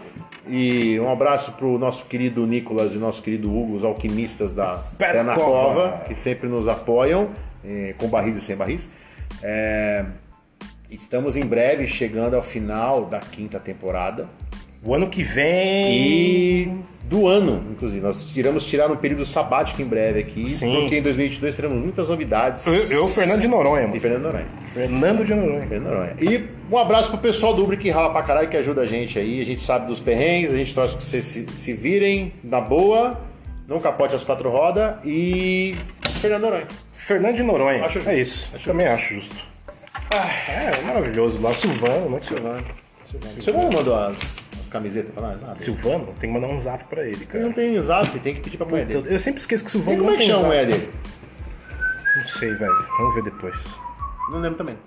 E 0.47 0.99
um 0.99 1.11
abraço 1.11 1.53
pro 1.53 1.77
nosso 1.77 2.07
querido 2.07 2.45
Nicolas 2.47 2.95
e 2.95 2.97
nosso 2.97 3.21
querido 3.21 3.55
Hugo, 3.55 3.75
os 3.75 3.83
alquimistas 3.83 4.51
da 4.53 4.81
Pé 4.97 5.23
na. 5.23 5.35
Cova, 5.35 6.03
que 6.07 6.15
sempre 6.15 6.49
nos 6.49 6.67
apoiam, 6.67 7.29
eh, 7.63 7.93
com 7.97 8.07
barris 8.07 8.35
e 8.35 8.41
sem 8.41 8.55
barris. 8.55 8.91
É, 9.41 10.05
estamos 10.89 11.35
em 11.35 11.45
breve 11.45 11.87
chegando 11.87 12.35
ao 12.35 12.41
final 12.41 13.05
da 13.05 13.19
quinta 13.19 13.59
temporada. 13.59 14.27
O 14.83 14.95
ano 14.95 15.09
que 15.09 15.23
vem. 15.23 15.91
E 15.91 16.81
do 17.03 17.27
ano, 17.27 17.61
inclusive. 17.69 18.01
Nós 18.01 18.35
iremos 18.37 18.65
tirar 18.65 18.89
um 18.89 18.95
período 18.95 19.25
sabático 19.25 19.81
em 19.81 19.85
breve 19.85 20.19
aqui, 20.21 20.49
Sim. 20.49 20.73
porque 20.81 20.95
em 20.97 21.01
2022 21.01 21.55
teremos 21.55 21.77
muitas 21.77 22.07
novidades. 22.07 22.65
Eu, 22.65 22.99
eu, 22.99 23.07
Fernando 23.07 23.41
de 23.41 23.47
Noronha, 23.49 23.83
E 23.83 23.87
mano. 23.87 23.99
Fernando 23.99 24.21
Noronha. 24.23 24.45
Fernando 24.73 25.25
de 25.25 25.33
Noronha. 25.35 25.67
Fernando 25.67 25.93
Noronha. 25.93 26.15
E 26.21 26.45
um 26.71 26.77
abraço 26.77 27.09
pro 27.09 27.17
pessoal 27.19 27.53
do 27.53 27.63
Uber 27.65 27.77
que 27.77 27.89
rala 27.89 28.11
pra 28.11 28.23
caralho, 28.23 28.47
que 28.49 28.55
ajuda 28.55 28.81
a 28.81 28.85
gente 28.85 29.19
aí. 29.19 29.41
A 29.41 29.45
gente 29.45 29.61
sabe 29.61 29.87
dos 29.87 29.99
perrengues, 29.99 30.53
a 30.53 30.57
gente 30.57 30.73
torce 30.73 30.95
que 30.95 31.03
vocês 31.03 31.25
se, 31.25 31.45
se 31.51 31.73
virem 31.73 32.31
na 32.41 32.61
boa, 32.61 33.19
não 33.67 33.79
capote 33.81 34.15
as 34.15 34.23
quatro 34.23 34.49
rodas 34.49 34.95
e. 35.03 35.75
Fernando 36.21 36.43
Noronha. 36.43 36.67
Fernando 36.93 37.35
de 37.35 37.43
Noronha. 37.43 37.83
Acho 37.83 37.95
justo. 37.95 38.09
é 38.09 38.19
isso. 38.19 38.49
Acho 38.55 38.65
Também 38.69 38.87
acho 38.87 39.15
justo. 39.15 39.35
é, 40.13 40.81
maravilhoso. 40.85 41.41
Lá, 41.41 41.51
Silvano, 41.53 42.09
né? 42.11 42.19
Silvano. 42.23 42.65
Silvano 43.41 43.73
mandou 43.73 43.95
as, 43.95 44.49
as 44.50 44.50
camisetas 44.71 45.13
pra 45.13 45.21
nós? 45.23 45.43
Ah, 45.43 45.55
Silvano, 45.55 46.07
tem 46.19 46.33
que 46.33 46.39
mandar 46.39 46.47
um 46.53 46.59
zap 46.59 46.83
pra 46.85 47.03
ele, 47.03 47.15
ele 47.17 47.25
cara. 47.25 47.43
não 47.43 47.51
tem 47.53 47.79
zap, 47.81 48.19
tem 48.19 48.33
que 48.35 48.41
pedir 48.41 48.57
pra 48.57 48.65
mulher 48.65 48.89
Eu, 48.89 49.01
dele. 49.03 49.15
eu 49.15 49.19
sempre 49.19 49.39
esqueço 49.41 49.63
que 49.63 49.69
o 49.69 49.69
E 49.69 49.71
Silvano 49.83 49.97
como 49.97 50.09
não 50.09 50.15
é 50.15 50.17
que 50.17 50.23
tem 50.25 50.35
chama 50.35 50.39
a 50.39 50.41
zap. 50.41 50.65
mulher 50.65 50.65
dele? 50.79 50.93
Não 52.15 52.27
sei, 52.27 52.53
velho. 52.55 52.87
Vamos 52.97 53.15
ver 53.15 53.23
depois. 53.23 53.55
Não 54.31 54.39
lembro 54.39 54.57
também. 54.57 54.77